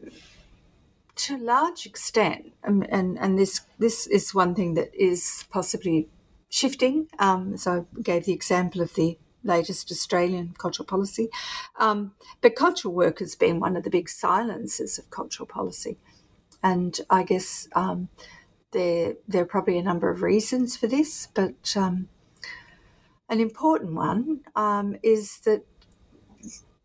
to 1.15 1.35
a 1.35 1.37
large 1.37 1.85
extent, 1.85 2.53
um, 2.63 2.83
and 2.89 3.19
and 3.19 3.37
this 3.37 3.61
this 3.77 4.07
is 4.07 4.33
one 4.33 4.55
thing 4.55 4.73
that 4.73 4.89
is 4.95 5.45
possibly 5.51 6.07
shifting. 6.55 7.07
Um, 7.19 7.57
so 7.57 7.85
I 7.97 8.01
gave 8.01 8.23
the 8.23 8.31
example 8.31 8.81
of 8.81 8.93
the 8.93 9.17
latest 9.43 9.91
Australian 9.91 10.55
cultural 10.57 10.85
policy. 10.85 11.27
Um, 11.77 12.13
but 12.39 12.55
cultural 12.55 12.93
work 12.93 13.19
has 13.19 13.35
been 13.35 13.59
one 13.59 13.75
of 13.75 13.83
the 13.83 13.89
big 13.89 14.07
silences 14.07 14.97
of 14.97 15.09
cultural 15.09 15.47
policy. 15.47 15.97
And 16.63 16.97
I 17.09 17.23
guess 17.23 17.67
um, 17.75 18.07
there, 18.71 19.15
there 19.27 19.43
are 19.43 19.51
probably 19.53 19.77
a 19.77 19.83
number 19.83 20.09
of 20.09 20.21
reasons 20.21 20.77
for 20.77 20.87
this, 20.87 21.27
but 21.33 21.75
um, 21.75 22.07
an 23.27 23.41
important 23.41 23.93
one 23.93 24.39
um, 24.55 24.95
is 25.03 25.41
that 25.41 25.65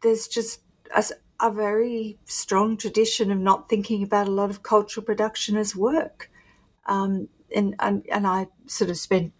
there's 0.02 0.26
just 0.26 0.62
a, 0.96 1.04
a 1.38 1.50
very 1.52 2.18
strong 2.24 2.76
tradition 2.76 3.30
of 3.30 3.38
not 3.38 3.68
thinking 3.68 4.02
about 4.02 4.26
a 4.26 4.32
lot 4.32 4.50
of 4.50 4.64
cultural 4.64 5.06
production 5.06 5.56
as 5.56 5.76
work. 5.76 6.28
Um, 6.86 7.28
and, 7.54 7.76
and, 7.78 8.04
and 8.10 8.26
I 8.26 8.48
sort 8.66 8.90
of 8.90 8.98
spent 8.98 9.32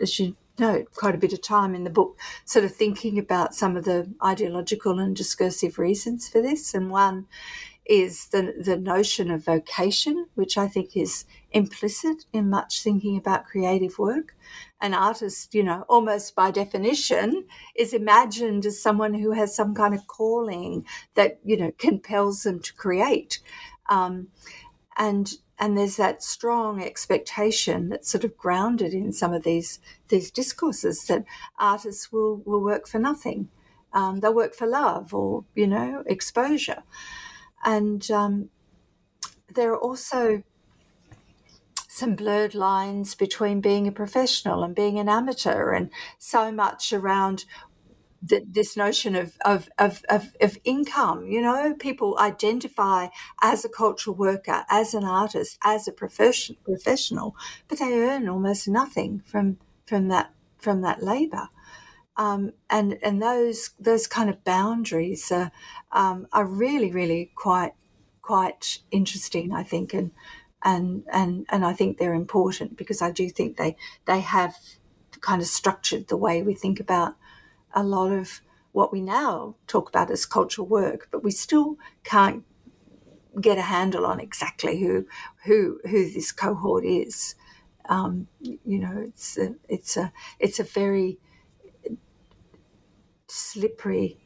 as 0.00 0.18
you 0.18 0.36
know, 0.58 0.84
quite 0.94 1.14
a 1.14 1.18
bit 1.18 1.32
of 1.32 1.42
time 1.42 1.74
in 1.74 1.84
the 1.84 1.90
book 1.90 2.18
sort 2.44 2.64
of 2.64 2.74
thinking 2.74 3.18
about 3.18 3.54
some 3.54 3.76
of 3.76 3.84
the 3.84 4.12
ideological 4.24 4.98
and 4.98 5.14
discursive 5.14 5.78
reasons 5.78 6.28
for 6.28 6.42
this. 6.42 6.74
And 6.74 6.90
one 6.90 7.26
is 7.88 8.28
the, 8.28 8.54
the 8.60 8.76
notion 8.76 9.30
of 9.30 9.44
vocation, 9.44 10.26
which 10.34 10.58
I 10.58 10.68
think 10.68 10.96
is 10.96 11.24
implicit 11.52 12.26
in 12.32 12.50
much 12.50 12.82
thinking 12.82 13.16
about 13.16 13.46
creative 13.46 13.98
work. 13.98 14.36
An 14.80 14.92
artist, 14.92 15.54
you 15.54 15.62
know, 15.62 15.84
almost 15.88 16.36
by 16.36 16.50
definition, 16.50 17.46
is 17.74 17.94
imagined 17.94 18.66
as 18.66 18.82
someone 18.82 19.14
who 19.14 19.32
has 19.32 19.56
some 19.56 19.74
kind 19.74 19.94
of 19.94 20.06
calling 20.06 20.84
that, 21.14 21.40
you 21.44 21.56
know, 21.56 21.72
compels 21.78 22.42
them 22.42 22.60
to 22.60 22.74
create. 22.74 23.40
Um, 23.88 24.28
and 24.98 25.32
and 25.58 25.76
there's 25.76 25.96
that 25.96 26.22
strong 26.22 26.82
expectation 26.82 27.88
that's 27.88 28.10
sort 28.10 28.24
of 28.24 28.36
grounded 28.36 28.94
in 28.94 29.12
some 29.12 29.32
of 29.32 29.42
these 29.42 29.80
these 30.08 30.30
discourses 30.30 31.04
that 31.06 31.24
artists 31.58 32.12
will 32.12 32.36
will 32.44 32.62
work 32.62 32.86
for 32.86 32.98
nothing. 32.98 33.48
Um, 33.92 34.20
they'll 34.20 34.34
work 34.34 34.54
for 34.54 34.66
love 34.66 35.12
or 35.12 35.44
you 35.54 35.66
know 35.66 36.02
exposure, 36.06 36.82
and 37.64 38.08
um, 38.10 38.50
there 39.52 39.72
are 39.72 39.78
also 39.78 40.42
some 41.88 42.14
blurred 42.14 42.54
lines 42.54 43.16
between 43.16 43.60
being 43.60 43.88
a 43.88 43.92
professional 43.92 44.62
and 44.62 44.74
being 44.74 44.98
an 44.98 45.08
amateur, 45.08 45.72
and 45.72 45.90
so 46.18 46.52
much 46.52 46.92
around 46.92 47.44
the, 48.22 48.44
this 48.46 48.76
notion 48.76 49.14
of, 49.14 49.36
of, 49.44 49.68
of, 49.78 50.02
of, 50.08 50.32
of 50.40 50.58
income. 50.64 51.26
You 51.26 51.40
know, 51.40 51.74
people 51.78 52.18
identify 52.18 53.08
as 53.42 53.64
a 53.64 53.68
cultural 53.68 54.16
worker, 54.16 54.64
as 54.68 54.94
an 54.94 55.04
artist, 55.04 55.58
as 55.64 55.86
a 55.86 55.92
profession, 55.92 56.56
professional, 56.64 57.36
but 57.68 57.78
they 57.78 57.92
earn 57.92 58.28
almost 58.28 58.68
nothing 58.68 59.22
from 59.24 59.58
from 59.86 60.08
that 60.08 60.32
from 60.58 60.82
that 60.82 61.02
labour. 61.02 61.48
Um, 62.16 62.52
and 62.68 62.98
and 63.02 63.22
those 63.22 63.70
those 63.78 64.06
kind 64.06 64.28
of 64.28 64.42
boundaries 64.44 65.30
are 65.30 65.52
um, 65.92 66.26
are 66.32 66.44
really 66.44 66.90
really 66.90 67.30
quite 67.34 67.74
quite 68.20 68.80
interesting, 68.90 69.52
I 69.52 69.62
think, 69.62 69.94
and 69.94 70.10
and 70.64 71.04
and 71.12 71.46
and 71.48 71.64
I 71.64 71.72
think 71.72 71.98
they're 71.98 72.14
important 72.14 72.76
because 72.76 73.00
I 73.00 73.10
do 73.10 73.30
think 73.30 73.56
they 73.56 73.76
they 74.06 74.20
have 74.20 74.56
kind 75.20 75.40
of 75.40 75.48
structured 75.48 76.08
the 76.08 76.16
way 76.16 76.42
we 76.42 76.54
think 76.54 76.80
about 76.80 77.14
a 77.74 77.82
lot 77.82 78.12
of 78.12 78.40
what 78.72 78.92
we 78.92 79.00
now 79.00 79.56
talk 79.66 79.88
about 79.88 80.10
as 80.10 80.26
cultural 80.26 80.66
work, 80.66 81.08
but 81.10 81.24
we 81.24 81.30
still 81.30 81.76
can't 82.04 82.44
get 83.40 83.58
a 83.58 83.62
handle 83.62 84.06
on 84.06 84.20
exactly 84.20 84.80
who 84.80 85.06
who 85.44 85.80
who 85.84 86.10
this 86.10 86.32
cohort 86.32 86.84
is. 86.84 87.34
Um, 87.88 88.28
you 88.40 88.78
know, 88.78 89.02
it's 89.06 89.38
a, 89.38 89.54
it's 89.68 89.96
a 89.96 90.12
it's 90.38 90.60
a 90.60 90.64
very 90.64 91.18
slippery 93.28 94.18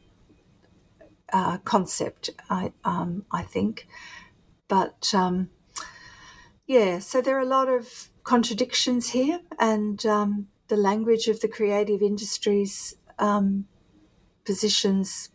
uh, 1.33 1.59
concept. 1.59 2.31
I 2.51 2.73
um, 2.85 3.25
I 3.31 3.43
think, 3.43 3.87
but 4.69 5.13
um, 5.15 5.51
yeah. 6.67 6.99
So 6.99 7.21
there 7.21 7.37
are 7.37 7.41
a 7.41 7.47
lot 7.47 7.69
of 7.69 8.11
contradictions 8.25 9.11
here, 9.11 9.41
and 9.59 10.05
um, 10.07 10.49
the 10.69 10.77
language 10.77 11.29
of 11.29 11.41
the 11.41 11.49
creative 11.49 12.03
industries 12.03 12.95
um, 13.23 13.67
positions, 14.45 15.31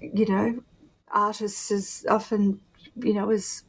you 0.00 0.26
know, 0.26 0.62
artists 1.10 1.70
as 1.70 2.06
often, 2.08 2.60
you 2.96 3.14
know, 3.14 3.30
as 3.30 3.64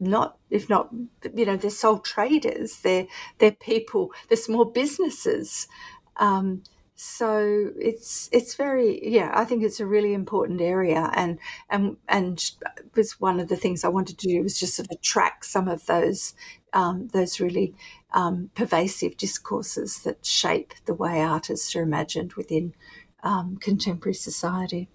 not 0.00 0.38
if 0.50 0.68
not 0.68 0.90
you 1.34 1.46
know 1.46 1.56
they're 1.56 1.70
sole 1.70 1.98
traders 2.00 2.80
they're 2.82 3.06
they're 3.38 3.52
people 3.52 4.12
they're 4.28 4.36
small 4.36 4.64
businesses. 4.66 5.68
Um, 6.16 6.62
so 7.02 7.72
it's 7.80 8.28
it's 8.30 8.56
very 8.56 9.00
yeah 9.02 9.30
i 9.32 9.42
think 9.42 9.62
it's 9.62 9.80
a 9.80 9.86
really 9.86 10.12
important 10.12 10.60
area 10.60 11.10
and 11.14 11.38
and 11.70 11.96
and 12.08 12.50
was 12.94 13.18
one 13.18 13.40
of 13.40 13.48
the 13.48 13.56
things 13.56 13.84
i 13.84 13.88
wanted 13.88 14.18
to 14.18 14.28
do 14.28 14.42
was 14.42 14.60
just 14.60 14.74
sort 14.74 14.90
of 14.90 15.00
track 15.00 15.42
some 15.42 15.66
of 15.66 15.86
those 15.86 16.34
um, 16.72 17.08
those 17.08 17.40
really 17.40 17.74
um, 18.12 18.50
pervasive 18.54 19.16
discourses 19.16 20.02
that 20.02 20.24
shape 20.24 20.74
the 20.84 20.94
way 20.94 21.20
artists 21.20 21.74
are 21.74 21.82
imagined 21.82 22.34
within 22.34 22.74
um, 23.22 23.56
contemporary 23.56 24.14
society. 24.14 24.88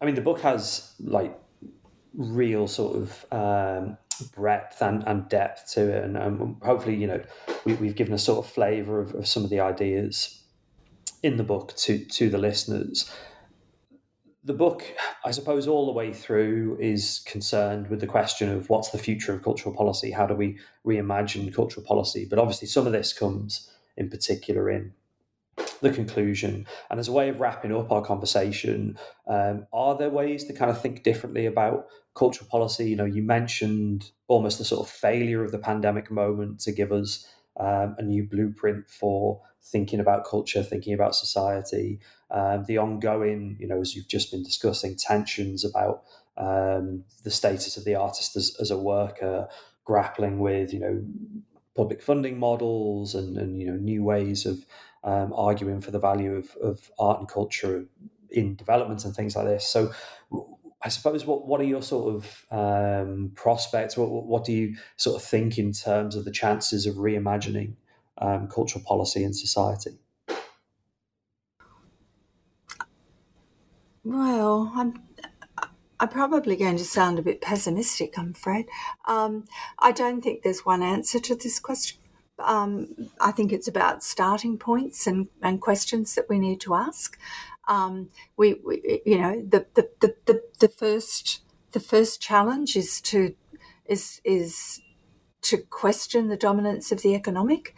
I 0.00 0.04
mean, 0.04 0.14
the 0.14 0.20
book 0.20 0.40
has 0.40 0.94
like 1.00 1.38
real 2.14 2.68
sort 2.68 2.96
of 2.96 3.26
um, 3.32 3.96
breadth 4.22 4.80
and, 4.82 5.02
and 5.06 5.28
depth 5.28 5.72
to 5.72 5.88
it, 5.88 6.04
and 6.04 6.16
um, 6.16 6.56
hopefully, 6.62 6.96
you 6.96 7.06
know, 7.06 7.22
we, 7.64 7.74
have 7.74 7.96
given 7.96 8.14
a 8.14 8.18
sort 8.18 8.44
of 8.44 8.50
flavour 8.50 9.00
of, 9.00 9.14
of 9.14 9.26
some 9.26 9.44
of 9.44 9.50
the 9.50 9.60
ideas 9.60 10.42
in 11.22 11.36
the 11.36 11.44
book 11.44 11.74
to 11.76 11.98
to 12.04 12.28
the 12.28 12.38
listeners 12.38 13.10
the 14.44 14.52
book, 14.52 14.84
I 15.24 15.30
suppose, 15.30 15.66
all 15.66 15.86
the 15.86 15.92
way 15.92 16.12
through 16.12 16.76
is 16.78 17.22
concerned 17.24 17.88
with 17.88 18.00
the 18.00 18.06
question 18.06 18.50
of 18.50 18.68
what's 18.68 18.90
the 18.90 18.98
future 18.98 19.32
of 19.32 19.42
cultural 19.42 19.74
policy? 19.74 20.10
How 20.10 20.26
do 20.26 20.34
we 20.34 20.58
reimagine 20.86 21.52
cultural 21.54 21.84
policy? 21.84 22.26
But 22.28 22.38
obviously, 22.38 22.68
some 22.68 22.86
of 22.86 22.92
this 22.92 23.14
comes 23.14 23.70
in 23.96 24.10
particular 24.10 24.68
in 24.68 24.92
the 25.84 25.92
conclusion. 25.92 26.66
And 26.90 26.98
as 26.98 27.08
a 27.08 27.12
way 27.12 27.28
of 27.28 27.40
wrapping 27.40 27.74
up 27.74 27.92
our 27.92 28.02
conversation, 28.02 28.98
um, 29.28 29.66
are 29.72 29.96
there 29.96 30.10
ways 30.10 30.44
to 30.44 30.52
kind 30.52 30.70
of 30.70 30.80
think 30.80 31.02
differently 31.02 31.46
about 31.46 31.86
cultural 32.14 32.48
policy? 32.50 32.90
You 32.90 32.96
know, 32.96 33.04
you 33.04 33.22
mentioned 33.22 34.10
almost 34.26 34.58
the 34.58 34.64
sort 34.64 34.86
of 34.86 34.92
failure 34.92 35.44
of 35.44 35.52
the 35.52 35.58
pandemic 35.58 36.10
moment 36.10 36.60
to 36.60 36.72
give 36.72 36.90
us 36.90 37.26
um, 37.58 37.94
a 37.98 38.02
new 38.02 38.24
blueprint 38.24 38.90
for 38.90 39.40
thinking 39.62 40.00
about 40.00 40.26
culture, 40.26 40.62
thinking 40.62 40.92
about 40.92 41.14
society 41.14 42.00
um, 42.34 42.64
the 42.66 42.78
ongoing, 42.78 43.56
you 43.60 43.68
know, 43.68 43.80
as 43.80 43.94
you've 43.94 44.08
just 44.08 44.32
been 44.32 44.42
discussing, 44.42 44.96
tensions 44.96 45.64
about 45.64 46.02
um, 46.36 47.04
the 47.22 47.30
status 47.30 47.76
of 47.76 47.84
the 47.84 47.94
artist 47.94 48.34
as, 48.34 48.56
as 48.60 48.72
a 48.72 48.78
worker, 48.78 49.46
grappling 49.84 50.40
with, 50.40 50.72
you 50.72 50.80
know, 50.80 51.04
public 51.76 52.02
funding 52.02 52.38
models 52.38 53.14
and, 53.14 53.36
and 53.36 53.60
you 53.60 53.66
know, 53.66 53.76
new 53.76 54.02
ways 54.02 54.46
of 54.46 54.66
um, 55.04 55.32
arguing 55.34 55.80
for 55.80 55.90
the 55.90 55.98
value 55.98 56.34
of, 56.34 56.56
of 56.62 56.90
art 56.98 57.20
and 57.20 57.28
culture 57.28 57.86
in 58.30 58.56
development 58.56 59.04
and 59.04 59.14
things 59.14 59.36
like 59.36 59.46
this. 59.46 59.66
So, 59.66 59.92
I 60.82 60.88
suppose 60.88 61.24
what 61.24 61.46
what 61.46 61.60
are 61.60 61.64
your 61.64 61.82
sort 61.82 62.14
of 62.14 62.46
um, 62.50 63.32
prospects? 63.34 63.96
What 63.96 64.10
what 64.10 64.44
do 64.44 64.52
you 64.52 64.76
sort 64.96 65.16
of 65.16 65.26
think 65.26 65.58
in 65.58 65.72
terms 65.72 66.16
of 66.16 66.24
the 66.24 66.32
chances 66.32 66.86
of 66.86 66.96
reimagining 66.96 67.74
um, 68.18 68.48
cultural 68.48 68.84
policy 68.84 69.24
in 69.24 69.32
society? 69.32 69.98
Well, 74.04 74.72
I'm 74.74 75.02
I'm 76.00 76.08
probably 76.08 76.56
going 76.56 76.76
to 76.76 76.84
sound 76.84 77.18
a 77.18 77.22
bit 77.22 77.40
pessimistic, 77.40 78.18
I'm 78.18 78.32
afraid. 78.32 78.66
Um, 79.06 79.44
I 79.78 79.92
don't 79.92 80.20
think 80.20 80.42
there's 80.42 80.66
one 80.66 80.82
answer 80.82 81.18
to 81.20 81.34
this 81.34 81.58
question. 81.60 81.98
Um, 82.38 83.10
I 83.20 83.30
think 83.30 83.52
it's 83.52 83.68
about 83.68 84.02
starting 84.02 84.58
points 84.58 85.06
and, 85.06 85.28
and 85.42 85.60
questions 85.60 86.14
that 86.14 86.28
we 86.28 86.38
need 86.38 86.60
to 86.62 86.74
ask. 86.74 87.18
Um, 87.68 88.10
we, 88.36 88.54
we, 88.64 89.00
you 89.06 89.18
know, 89.18 89.42
the, 89.48 89.66
the, 89.74 89.88
the, 90.00 90.14
the, 90.26 90.42
the 90.60 90.68
first 90.68 91.40
the 91.74 91.80
first 91.80 92.22
challenge 92.22 92.76
is 92.76 93.00
to 93.02 93.34
is 93.84 94.20
is 94.24 94.80
to 95.42 95.58
question 95.58 96.28
the 96.28 96.36
dominance 96.36 96.90
of 96.90 97.02
the 97.02 97.14
economic 97.14 97.74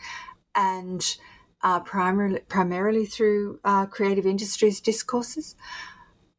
and 0.55 1.17
uh, 1.63 1.81
primarily 1.81 2.41
primarily 2.49 3.07
through 3.07 3.59
uh, 3.65 3.87
creative 3.87 4.27
industries 4.27 4.81
discourses. 4.81 5.57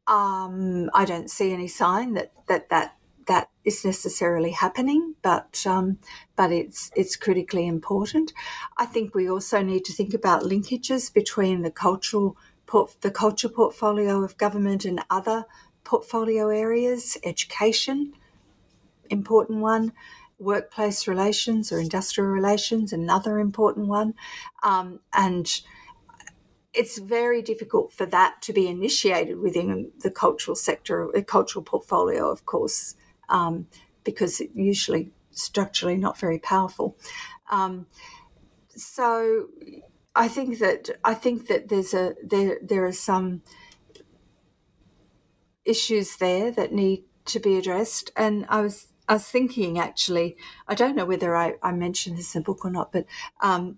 Um, 0.06 0.90
I 0.94 1.04
don't 1.04 1.30
see 1.30 1.52
any 1.52 1.68
sign 1.68 2.14
that 2.14 2.32
that 2.48 2.70
that 2.70 2.70
that 2.70 2.97
is 3.68 3.84
necessarily 3.84 4.52
happening, 4.52 5.16
but 5.22 5.62
um, 5.68 6.00
but 6.38 6.52
it's 6.54 6.90
it's 6.96 7.18
critically 7.18 7.68
important. 7.68 8.32
I 8.78 8.86
think 8.86 9.14
we 9.14 9.30
also 9.30 9.62
need 9.62 9.84
to 9.86 9.94
think 9.94 10.14
about 10.14 10.44
linkages 10.44 11.14
between 11.14 11.64
the 11.64 11.72
cultural 11.72 12.38
port, 12.66 12.96
the 13.02 13.12
culture 13.12 13.50
portfolio 13.50 14.24
of 14.24 14.38
government 14.38 14.86
and 14.86 15.04
other 15.10 15.46
portfolio 15.84 16.48
areas. 16.48 17.18
Education, 17.24 18.14
important 19.10 19.60
one. 19.60 19.92
Workplace 20.40 21.08
relations 21.08 21.72
or 21.72 21.80
industrial 21.80 22.30
relations, 22.30 22.94
another 22.94 23.40
important 23.40 23.88
one, 23.88 24.14
um, 24.62 25.00
and 25.12 25.62
it's 26.76 27.00
very 27.00 27.42
difficult 27.42 27.92
for 27.92 28.06
that 28.06 28.40
to 28.44 28.54
be 28.54 28.68
initiated 28.68 29.40
within 29.40 29.92
the 30.04 30.12
cultural 30.12 30.54
sector, 30.56 31.10
the 31.12 31.24
cultural 31.24 31.64
portfolio, 31.64 32.30
of 32.30 32.46
course, 32.46 32.96
um, 33.30 33.68
because 34.04 34.40
it's 34.40 34.56
usually 34.56 35.12
structurally 35.32 35.98
not 35.98 36.20
very 36.20 36.40
powerful. 36.40 36.98
Um, 37.52 37.88
so 38.76 39.48
I 40.16 40.28
think 40.28 40.60
that 40.60 40.90
I 41.04 41.14
think 41.14 41.48
that 41.48 41.70
there's 41.70 41.94
a 41.94 42.16
there 42.24 42.58
there 42.62 42.86
are 42.86 42.94
some 42.94 43.42
issues 45.66 46.18
there 46.18 46.52
that 46.52 46.72
need 46.72 47.04
to 47.26 47.40
be 47.40 47.58
addressed, 47.58 48.12
and 48.16 48.46
I 48.50 48.62
was 48.62 48.94
I 49.08 49.14
was 49.14 49.28
thinking 49.28 49.80
actually 49.80 50.36
I 50.68 50.76
don't 50.76 50.96
know 50.96 51.06
whether 51.06 51.36
I, 51.36 51.56
I 51.62 51.72
mentioned 51.72 52.18
this 52.18 52.36
in 52.36 52.42
the 52.42 52.46
book 52.46 52.66
or 52.66 52.72
not, 52.72 52.92
but 52.92 53.06
um, 53.42 53.78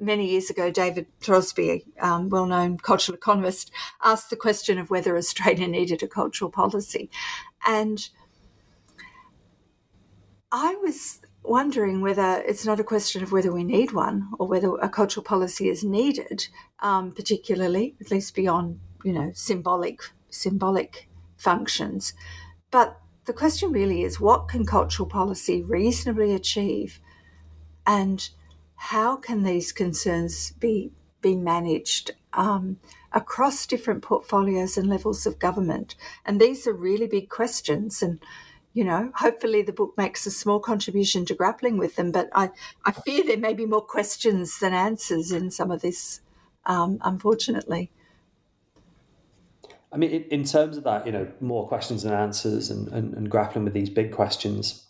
many 0.00 0.30
years 0.30 0.50
ago, 0.50 0.70
David 0.70 1.06
Throsby, 1.20 1.84
um, 2.00 2.28
well 2.28 2.46
known 2.46 2.78
cultural 2.78 3.16
economist, 3.16 3.70
asked 4.02 4.30
the 4.30 4.36
question 4.36 4.78
of 4.78 4.90
whether 4.90 5.16
Australia 5.16 5.68
needed 5.68 6.02
a 6.02 6.08
cultural 6.08 6.50
policy. 6.50 7.10
And 7.66 8.08
I 10.50 10.76
was 10.76 11.20
wondering 11.42 12.00
whether 12.00 12.42
it's 12.46 12.64
not 12.64 12.80
a 12.80 12.84
question 12.84 13.22
of 13.22 13.32
whether 13.32 13.52
we 13.52 13.64
need 13.64 13.92
one 13.92 14.30
or 14.38 14.48
whether 14.48 14.74
a 14.76 14.88
cultural 14.88 15.24
policy 15.24 15.68
is 15.68 15.84
needed, 15.84 16.48
um, 16.80 17.12
particularly, 17.12 17.96
at 18.00 18.10
least 18.10 18.34
beyond, 18.34 18.80
you 19.04 19.12
know, 19.12 19.30
symbolic 19.34 20.00
symbolic 20.30 21.08
functions. 21.36 22.14
But 22.70 22.98
the 23.26 23.32
question 23.32 23.72
really 23.72 24.02
is 24.02 24.20
what 24.20 24.48
can 24.48 24.64
cultural 24.64 25.08
policy 25.08 25.62
reasonably 25.62 26.34
achieve 26.34 26.98
and 27.86 28.28
how 28.74 29.16
can 29.16 29.42
these 29.42 29.72
concerns 29.72 30.52
be 30.52 30.92
be 31.20 31.34
managed 31.34 32.12
um, 32.32 32.78
across 33.12 33.66
different 33.66 34.02
portfolios 34.02 34.78
and 34.78 34.88
levels 34.88 35.26
of 35.26 35.38
government 35.38 35.94
and 36.24 36.40
these 36.40 36.66
are 36.66 36.72
really 36.72 37.06
big 37.06 37.28
questions 37.28 38.02
and 38.02 38.20
you 38.72 38.84
know 38.84 39.10
hopefully 39.16 39.62
the 39.62 39.72
book 39.72 39.94
makes 39.96 40.26
a 40.26 40.30
small 40.30 40.60
contribution 40.60 41.24
to 41.24 41.34
grappling 41.34 41.76
with 41.78 41.96
them 41.96 42.12
but 42.12 42.28
i, 42.32 42.50
I 42.84 42.92
fear 42.92 43.24
there 43.24 43.38
may 43.38 43.54
be 43.54 43.66
more 43.66 43.82
questions 43.82 44.58
than 44.58 44.72
answers 44.72 45.32
in 45.32 45.50
some 45.50 45.70
of 45.70 45.82
this 45.82 46.20
um, 46.66 46.98
unfortunately 47.02 47.90
I 49.92 49.96
mean, 49.96 50.10
in, 50.10 50.44
terms 50.44 50.76
of 50.76 50.84
that, 50.84 51.06
you 51.06 51.12
know, 51.12 51.26
more 51.40 51.66
questions 51.66 52.02
than 52.02 52.12
answers 52.12 52.68
and, 52.70 52.88
and, 52.88 53.14
and, 53.14 53.30
grappling 53.30 53.64
with 53.64 53.72
these 53.72 53.88
big 53.88 54.12
questions. 54.12 54.86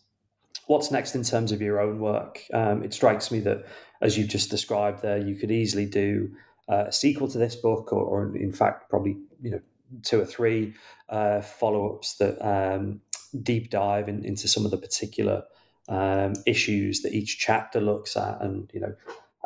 What's 0.66 0.90
next 0.90 1.14
in 1.14 1.22
terms 1.22 1.52
of 1.52 1.62
your 1.62 1.80
own 1.80 2.00
work? 2.00 2.42
Um, 2.52 2.82
it 2.82 2.92
strikes 2.92 3.30
me 3.30 3.38
that, 3.40 3.64
as 4.02 4.18
you've 4.18 4.28
just 4.28 4.50
described 4.50 5.02
there, 5.02 5.18
you 5.18 5.36
could 5.36 5.52
easily 5.52 5.86
do 5.86 6.32
uh, 6.68 6.86
a 6.88 6.92
sequel 6.92 7.28
to 7.28 7.38
this 7.38 7.54
book, 7.54 7.92
or, 7.92 8.02
or, 8.02 8.36
in 8.36 8.52
fact, 8.52 8.90
probably 8.90 9.18
you 9.40 9.52
know 9.52 9.60
two 10.02 10.20
or 10.20 10.24
three 10.24 10.74
uh, 11.08 11.40
follow-ups 11.40 12.14
that 12.16 12.44
um, 12.44 13.00
deep 13.42 13.70
dive 13.70 14.08
in, 14.08 14.24
into 14.24 14.48
some 14.48 14.64
of 14.64 14.70
the 14.70 14.76
particular 14.78 15.44
um, 15.88 16.34
issues 16.46 17.02
that 17.02 17.12
each 17.12 17.38
chapter 17.38 17.80
looks 17.80 18.16
at, 18.16 18.40
and 18.40 18.70
you 18.72 18.80
know 18.80 18.94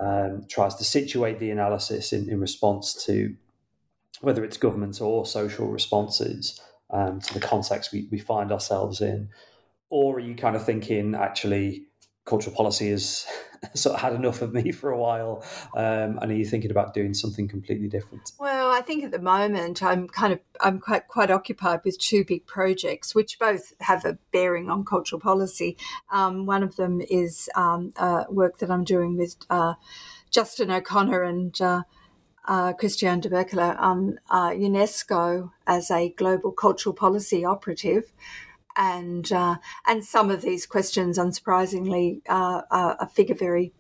um, 0.03 0.45
tries 0.49 0.75
to 0.77 0.85
situate 0.85 1.39
the 1.39 1.51
analysis 1.51 2.13
in, 2.13 2.29
in 2.29 2.41
response 2.41 3.05
to 3.07 3.37
whether 4.21 4.45
it's 4.45 4.57
government 4.57 5.01
or 5.01 5.27
social 5.27 5.69
responses 5.69 6.61
um, 6.91 7.21
to 7.21 7.35
the 7.35 7.41
context 7.41 7.93
we, 7.93 8.09
we 8.11 8.19
find 8.19 8.53
ourselves 8.53 9.01
in? 9.01 9.29
Or 9.91 10.17
are 10.17 10.21
you 10.21 10.35
kind 10.35 10.57
of 10.57 10.65
thinking, 10.65 11.15
actually, 11.15 11.87
cultural 12.25 12.55
policy 12.55 12.91
has 12.91 13.27
sort 13.75 13.95
of 13.95 14.01
had 14.01 14.13
enough 14.13 14.43
of 14.43 14.53
me 14.53 14.73
for 14.81 14.91
a 14.91 14.99
while, 14.99 15.45
um, 15.77 16.19
and 16.21 16.31
are 16.31 16.35
you 16.35 16.45
thinking 16.45 16.71
about 16.71 16.95
doing 16.95 17.15
something 17.15 17.49
completely 17.49 17.89
different? 17.89 18.33
Well, 18.39 18.71
I 18.71 18.81
think 18.81 19.05
at 19.05 19.11
the 19.11 19.19
moment 19.19 19.83
I'm 19.83 20.09
kind 20.09 20.33
of 20.33 20.41
I'm 20.61 20.79
quite 20.79 21.09
quite 21.09 21.31
occupied 21.31 21.81
with 21.85 21.99
two 21.99 22.25
big 22.25 22.47
projects, 22.47 23.15
which 23.15 23.39
both 23.39 23.73
have 23.81 24.05
a 24.05 24.19
bearing 24.33 24.71
on 24.71 24.85
cultural 24.85 25.21
policy. 25.21 25.77
Um, 26.11 26.47
one 26.47 26.63
of 26.63 26.77
them 26.77 27.01
is 27.11 27.49
um, 27.55 27.93
uh, 27.97 28.25
work 28.29 28.59
that 28.59 28.71
I'm 28.71 28.85
doing 28.85 29.17
with 29.17 29.37
uh, 29.51 29.75
Justin 30.31 30.71
O'Connor 30.71 31.23
and. 31.23 31.61
Uh, 31.61 31.83
uh, 32.45 32.73
Christiaan 32.73 33.21
De 33.21 33.29
Beukelaer 33.29 33.79
on 33.79 34.19
uh, 34.29 34.51
UNESCO 34.51 35.53
as 35.65 35.93
a 35.93 36.11
global 36.11 36.51
cultural 36.51 36.93
policy 36.93 37.45
operative. 37.45 38.13
And 38.77 39.31
uh, 39.33 39.57
and 39.87 40.05
some 40.05 40.31
of 40.31 40.43
these 40.43 40.67
questions, 40.67 41.19
unsurprisingly, 41.19 42.23
uh, 42.29 43.07
figure 43.07 43.35
very, 43.35 43.73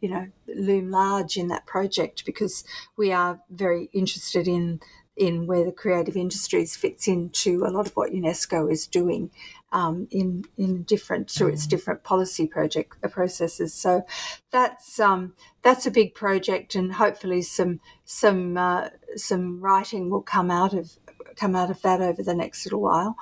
you 0.00 0.08
know, 0.08 0.28
loom 0.46 0.90
large 0.90 1.36
in 1.36 1.48
that 1.48 1.66
project 1.66 2.24
because 2.24 2.64
we 2.96 3.12
are 3.12 3.40
very 3.50 3.88
interested 3.92 4.46
in 4.46 4.80
in 5.16 5.46
where 5.46 5.64
the 5.64 5.72
creative 5.72 6.16
industries 6.16 6.74
fits 6.74 7.06
into 7.06 7.64
a 7.64 7.70
lot 7.70 7.86
of 7.86 7.92
what 7.94 8.12
UNESCO 8.12 8.70
is 8.70 8.86
doing 8.86 9.30
um, 9.72 10.08
in 10.10 10.44
in 10.56 10.82
different 10.84 11.30
through 11.30 11.48
its 11.48 11.66
mm. 11.66 11.70
different 11.70 12.02
policy 12.02 12.46
project 12.46 12.96
uh, 13.02 13.08
processes. 13.08 13.74
So 13.74 14.02
that's 14.50 14.98
um, 14.98 15.34
that's 15.62 15.86
a 15.86 15.90
big 15.90 16.14
project, 16.14 16.74
and 16.74 16.94
hopefully 16.94 17.42
some 17.42 17.80
some 18.04 18.56
uh, 18.56 18.88
some 19.16 19.60
writing 19.60 20.10
will 20.10 20.22
come 20.22 20.50
out 20.50 20.72
of 20.72 20.98
come 21.34 21.54
out 21.56 21.70
of 21.70 21.82
that 21.82 22.00
over 22.00 22.22
the 22.22 22.34
next 22.34 22.64
little 22.64 22.80
while. 22.80 23.16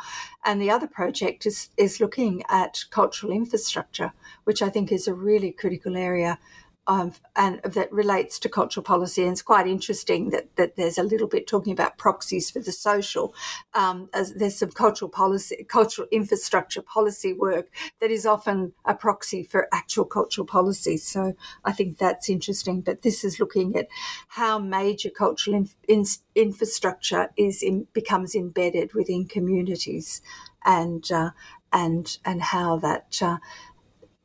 And 0.44 0.60
the 0.60 0.70
other 0.70 0.86
project 0.86 1.46
is 1.46 1.70
is 1.76 2.00
looking 2.00 2.42
at 2.48 2.84
cultural 2.90 3.32
infrastructure, 3.32 4.12
which 4.44 4.62
I 4.62 4.70
think 4.70 4.92
is 4.92 5.08
a 5.08 5.14
really 5.14 5.52
critical 5.52 5.96
area 5.96 6.38
um, 6.86 7.12
and 7.36 7.60
that 7.62 7.92
relates 7.92 8.38
to 8.40 8.48
cultural 8.48 8.82
policy. 8.82 9.22
And 9.22 9.32
it's 9.32 9.42
quite 9.42 9.66
interesting 9.66 10.30
that, 10.30 10.54
that 10.56 10.76
there's 10.76 10.98
a 10.98 11.02
little 11.02 11.28
bit 11.28 11.46
talking 11.46 11.72
about 11.72 11.96
proxies 11.96 12.50
for 12.50 12.58
the 12.58 12.72
social. 12.72 13.34
Um, 13.74 14.08
there's 14.12 14.58
some 14.58 14.72
cultural 14.72 15.08
policy, 15.08 15.64
cultural 15.68 16.08
infrastructure 16.10 16.82
policy 16.82 17.32
work 17.32 17.68
that 18.00 18.10
is 18.10 18.26
often 18.26 18.72
a 18.84 18.94
proxy 18.94 19.44
for 19.44 19.68
actual 19.72 20.04
cultural 20.04 20.46
policy. 20.46 20.96
So 20.96 21.34
I 21.64 21.72
think 21.72 21.98
that's 21.98 22.28
interesting. 22.28 22.80
But 22.80 23.02
this 23.02 23.24
is 23.24 23.38
looking 23.38 23.76
at 23.76 23.86
how 24.28 24.58
major 24.58 25.10
cultural 25.10 25.56
in, 25.56 25.68
in, 25.86 26.04
infrastructure 26.34 27.30
is 27.36 27.62
in, 27.62 27.86
becomes 27.92 28.34
embedded 28.34 28.92
within 28.94 29.26
communities, 29.26 30.20
and 30.64 31.10
uh, 31.12 31.30
and 31.72 32.18
and 32.24 32.42
how 32.42 32.76
that. 32.78 33.18
Uh, 33.22 33.38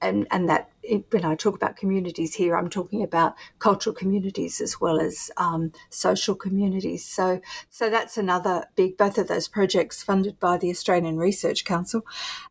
and, 0.02 0.28
and 0.32 0.48
that 0.50 0.70
when 1.10 1.26
I 1.26 1.36
talk 1.36 1.56
about 1.56 1.76
communities 1.76 2.36
here, 2.36 2.56
I'm 2.56 2.70
talking 2.70 3.04
about 3.04 3.36
cultural 3.60 3.94
communities 3.94 4.62
as 4.62 4.80
well 4.80 5.00
as 5.00 5.30
um, 5.38 5.72
social 5.90 6.36
communities. 6.36 7.06
So, 7.06 7.42
so 7.70 7.90
that's 7.90 8.18
another 8.18 8.66
big. 8.76 8.98
Both 8.98 9.18
of 9.18 9.28
those 9.28 9.48
projects 9.48 10.04
funded 10.04 10.40
by 10.40 10.58
the 10.58 10.70
Australian 10.70 11.18
Research 11.18 11.66
Council, 11.66 12.06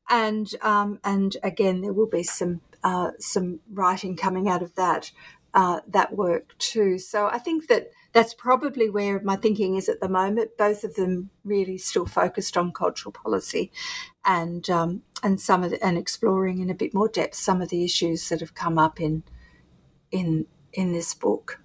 and 0.09 0.53
um, 0.63 1.01
and 1.05 1.37
again, 1.43 1.81
there 1.81 1.93
will 1.93 2.07
be 2.07 2.23
some 2.23 2.61
uh, 2.85 3.13
some 3.19 3.61
writing 3.73 4.17
coming 4.17 4.49
out 4.49 4.63
of 4.63 4.75
that 4.75 5.13
uh, 5.55 5.81
that 5.89 6.15
work 6.15 6.57
too. 6.59 6.99
So 6.99 7.27
I 7.27 7.39
think 7.39 7.69
that 7.69 7.91
that's 8.17 8.33
probably 8.33 8.89
where 8.89 9.21
my 9.21 9.37
thinking 9.37 9.77
is 9.77 9.91
at 9.91 10.01
the 10.01 10.09
moment. 10.09 10.53
Both 10.57 10.85
of 10.85 10.95
them 10.95 11.29
really 11.45 11.77
still 11.77 12.07
focused 12.07 12.57
on 12.57 12.73
cultural 12.73 13.13
policy, 13.13 13.71
and 14.25 14.69
um, 14.71 15.03
and 15.23 15.39
some 15.39 15.63
of 15.63 15.71
the, 15.71 15.85
and 15.85 15.99
exploring 15.99 16.59
in 16.61 16.71
a 16.71 16.75
bit 16.75 16.95
more 16.95 17.09
depth 17.09 17.35
some 17.35 17.61
of 17.61 17.69
the 17.69 17.85
issues 17.85 18.27
that 18.31 18.41
have 18.41 18.55
come 18.55 18.79
up 18.79 19.03
in 19.03 19.23
in 20.11 20.47
in 20.73 20.93
this 20.93 21.15
book. 21.15 21.61